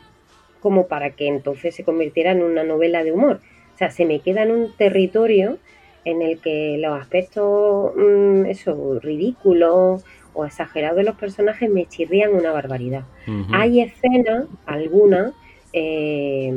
[0.60, 3.40] como para que entonces se convirtiera en una novela de humor.
[3.76, 5.58] O sea, se me queda en un territorio
[6.04, 10.04] en el que los aspectos, mm, eso, ridículos
[10.40, 13.04] o exagerados de los personajes me chirrían una barbaridad.
[13.52, 15.34] Hay escenas, algunas,
[15.74, 16.52] eh,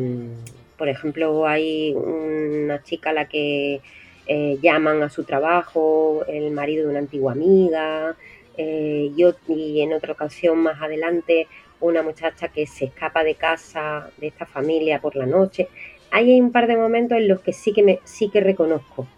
[0.78, 3.80] por ejemplo, hay una chica a la que
[4.26, 8.16] eh, llaman a su trabajo, el marido de una antigua amiga,
[8.57, 9.11] eh,
[9.49, 11.49] y en otra ocasión más adelante
[11.80, 15.68] una muchacha que se escapa de casa de esta familia por la noche.
[16.12, 19.09] Hay un par de momentos en los que sí que me sí que reconozco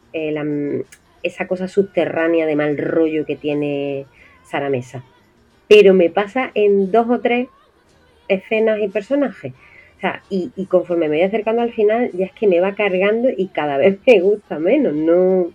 [1.23, 4.07] esa cosa subterránea de mal rollo que tiene
[4.45, 5.03] Sara Mesa.
[5.69, 7.49] Pero me pasa en dos o tres
[8.29, 9.53] escenas y personajes.
[9.97, 13.29] O sea, y, conforme me voy acercando al final, ya es que me va cargando
[13.35, 14.95] y cada vez me gusta menos.
[14.95, 15.49] No,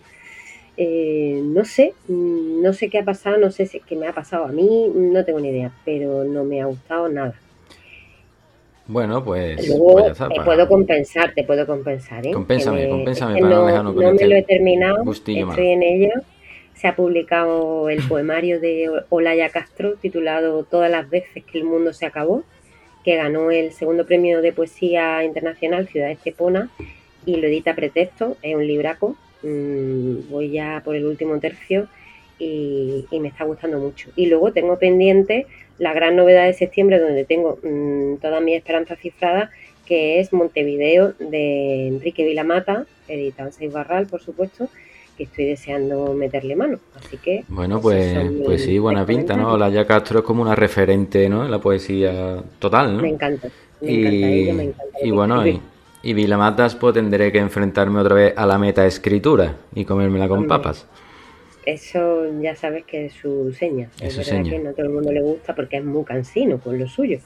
[0.78, 4.52] eh, no sé, no sé qué ha pasado, no sé qué me ha pasado a
[4.52, 7.36] mí, no tengo ni idea, pero no me ha gustado nada.
[8.88, 12.32] Bueno, pues, pues te puedo compensar, te puedo compensar, ¿eh?
[12.32, 16.10] Compénsame, compénsame para no, no, me lo he terminado, estoy en ello
[16.80, 21.92] se ha publicado el poemario de Olaya Castro titulado Todas las veces que el mundo
[21.92, 22.44] se acabó,
[23.04, 26.70] que ganó el segundo premio de poesía internacional Ciudad Estepona
[27.26, 29.18] y lo edita Pretexto, es un libraco.
[29.44, 31.88] Mm, voy ya por el último tercio
[32.38, 34.10] y, me está gustando mucho.
[34.16, 35.48] Y luego tengo pendiente
[35.80, 39.52] la gran novedad de septiembre, donde tengo mm, toda mi esperanza cifrada,
[39.86, 44.70] que es Montevideo de Enrique Vilamata, editado en Seis Barral, por supuesto,
[45.24, 46.80] estoy deseando meterle mano.
[46.95, 47.43] Así que.
[47.47, 49.57] Bueno, pues, pues sí, buena pinta, ¿no?
[49.57, 51.45] La Castro es como una referente, ¿no?
[51.45, 53.01] En la poesía total, ¿no?
[53.01, 53.49] Me encanta.
[53.82, 55.61] Me y, encanta me encanta y bueno, y,
[56.03, 60.47] y Vilamatas, pues tendré que enfrentarme otra vez a la meta escritura y comérmela con
[60.47, 60.86] papas.
[61.65, 63.89] Eso ya sabes que es su seña.
[64.01, 66.88] Es, verdad que no todo el mundo le gusta porque es muy cansino con lo
[66.88, 67.20] suyo.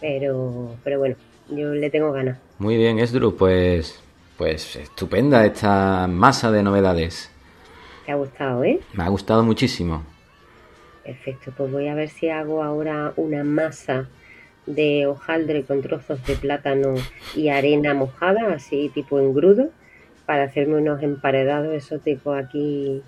[0.00, 1.16] Pero, pero bueno,
[1.48, 2.38] yo le tengo ganas.
[2.58, 4.01] Muy bien, Esdru, pues
[4.42, 7.30] pues estupenda esta masa de novedades.
[8.04, 8.80] ¿Te ha gustado, eh?
[8.92, 10.02] Me ha gustado muchísimo.
[11.04, 14.08] Perfecto, pues voy a ver si hago ahora una masa
[14.66, 16.94] de hojaldre con trozos de plátano
[17.36, 19.70] y arena mojada, así tipo engrudo,
[20.26, 23.00] para hacerme unos emparedados exóticos aquí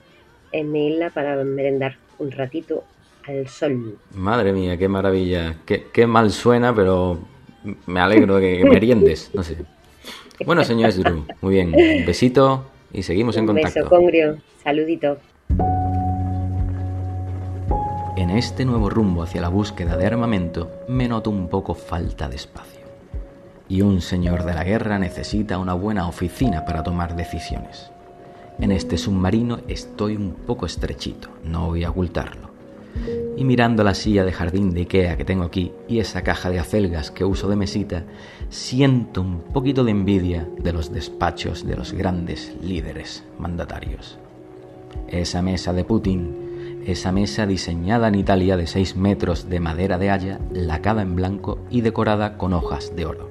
[0.53, 2.85] en mi isla para merendar un ratito
[3.26, 3.99] al sol.
[4.14, 5.57] Madre mía, qué maravilla.
[5.66, 7.18] Qué, qué mal suena, pero
[7.87, 9.74] me alegro de que meriendes, no sé.
[10.45, 11.68] Bueno, señor Drew, muy bien.
[11.74, 13.68] Un besito y seguimos en contacto.
[13.68, 14.39] Un beso, Congrio.
[14.62, 15.18] Saludito.
[18.16, 22.37] En este nuevo rumbo hacia la búsqueda de armamento me noto un poco falta de
[22.37, 22.80] espacio.
[23.68, 27.91] Y un señor de la guerra necesita una buena oficina para tomar decisiones.
[28.61, 32.53] En este submarino estoy un poco estrechito, no voy a ocultarlo.
[33.37, 36.61] Y mirando la silla de jardín de Ikea que tengo aquí y esa caja de
[36.61, 38.05] acelgas que uso de mesita,
[38.49, 44.18] siento un poquito de envidia de los despachos de los grandes líderes mandatarios.
[45.09, 50.11] Esa mesa de Putin, esa mesa diseñada en Italia de 6 metros de madera de
[50.11, 53.30] haya, lacada en blanco y decorada con hojas de oro.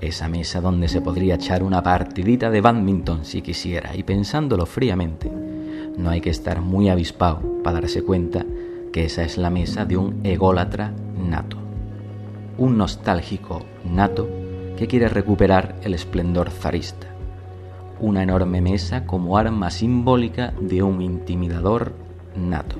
[0.00, 5.30] Esa mesa donde se podría echar una partidita de badminton si quisiera, y pensándolo fríamente,
[5.96, 8.44] no hay que estar muy avispado para darse cuenta
[8.92, 11.56] que esa es la mesa de un ególatra nato.
[12.58, 14.28] Un nostálgico nato
[14.76, 17.08] que quiere recuperar el esplendor zarista.
[17.98, 21.94] Una enorme mesa como arma simbólica de un intimidador
[22.36, 22.76] nato.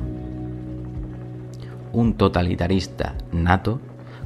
[1.92, 3.80] Un totalitarista nato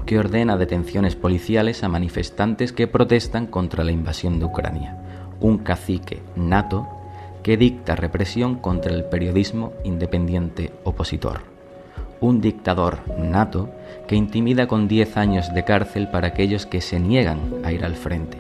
[0.05, 4.97] que ordena detenciones policiales a manifestantes que protestan contra la invasión de Ucrania.
[5.41, 6.89] Un cacique nato
[7.43, 11.56] que dicta represión contra el periodismo independiente opositor.
[12.21, 13.71] Un dictador nato
[14.09, 17.95] que intimida con 10 años de cárcel para aquellos que se niegan a ir al
[17.95, 18.39] frente.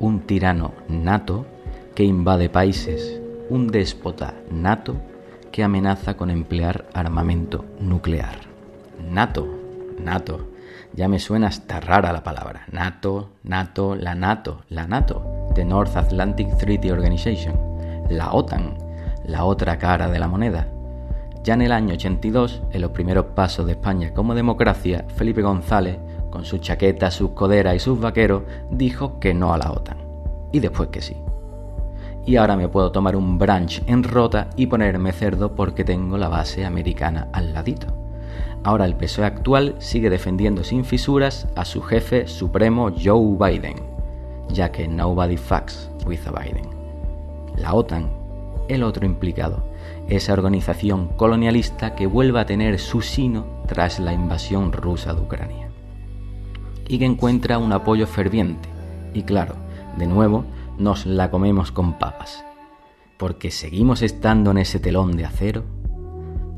[0.00, 1.46] Un tirano nato
[1.94, 3.20] que invade países.
[3.50, 4.96] Un déspota nato
[5.50, 8.38] que amenaza con emplear armamento nuclear.
[9.10, 9.46] Nato,
[9.98, 10.48] nato,
[10.94, 12.66] Ya me suena hasta rara la palabra.
[12.70, 17.54] NATO, NATO, la NATO, la NATO, The North Atlantic Treaty Organization,
[18.10, 18.76] la OTAN,
[19.24, 20.68] la otra cara de la moneda.
[21.42, 25.98] Ya en el año 82, en los primeros pasos de España como democracia, Felipe González,
[26.30, 29.96] con su chaqueta, sus coderas y sus vaqueros, dijo que no a la OTAN.
[30.52, 31.16] Y después que sí.
[32.24, 36.28] Y ahora me puedo tomar un brunch en rota y ponerme cerdo porque tengo la
[36.28, 37.88] base americana al ladito.
[38.62, 43.76] Ahora el PSOE actual sigue defendiendo sin fisuras a su jefe supremo Joe Biden,
[44.48, 46.68] ya que nobody fucks with a Biden.
[47.56, 48.08] La OTAN,
[48.68, 49.71] el otro implicado,
[50.08, 55.70] esa organización colonialista que vuelve a tener su sino tras la invasión rusa de Ucrania.
[56.88, 58.68] Y que encuentra un apoyo ferviente.
[59.14, 59.54] Y claro,
[59.96, 60.44] de nuevo,
[60.78, 62.44] nos la comemos con papas.
[63.18, 65.64] Porque seguimos estando en ese telón de acero.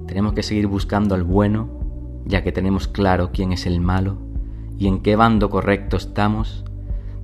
[0.07, 1.85] Tenemos que seguir buscando al bueno
[2.27, 4.17] ya que tenemos claro quién es el malo
[4.79, 6.65] y en qué bando correcto estamos,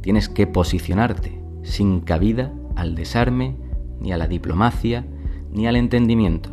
[0.02, 3.56] tienes que posicionarte sin cabida al desarme,
[3.98, 5.04] ni a la diplomacia,
[5.52, 6.50] ni al entendimiento.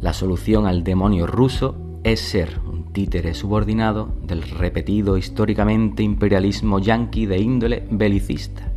[0.00, 7.26] La solución al demonio ruso es ser un títere subordinado del repetido históricamente imperialismo yanqui
[7.26, 8.70] de índole belicista.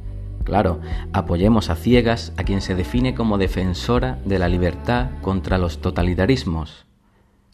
[0.43, 0.80] Claro,
[1.12, 6.86] apoyemos a ciegas a quien se define como defensora de la libertad contra los totalitarismos,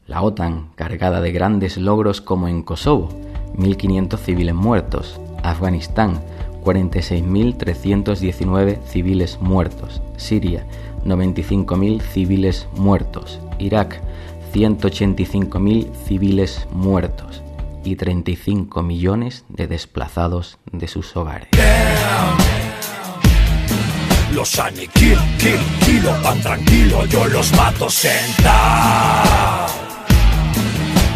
[0.06, 3.10] la OTAN, cargada de grandes logros como en Kosovo,
[3.56, 6.22] 1.500 civiles muertos, Afganistán,
[6.64, 10.68] 46.319 civiles muertos, Siria,
[11.06, 14.02] 95.000 civiles muertos, Irak,
[14.54, 17.42] 185.000 civiles muertos
[17.84, 21.50] y 35 millones de desplazados de sus hogares.
[24.34, 29.72] Los aniquilo, kill, kilo, van tranquilo, yo los mato sentados.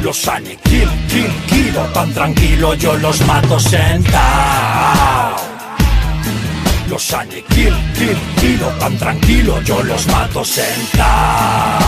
[0.03, 5.16] Los aniquilo, kill, kilo, tan tranquilo, yo los mato sentado.
[6.89, 7.77] Los aniquilo,
[8.39, 11.87] kill, tan tranquilo, yo los mato sentado.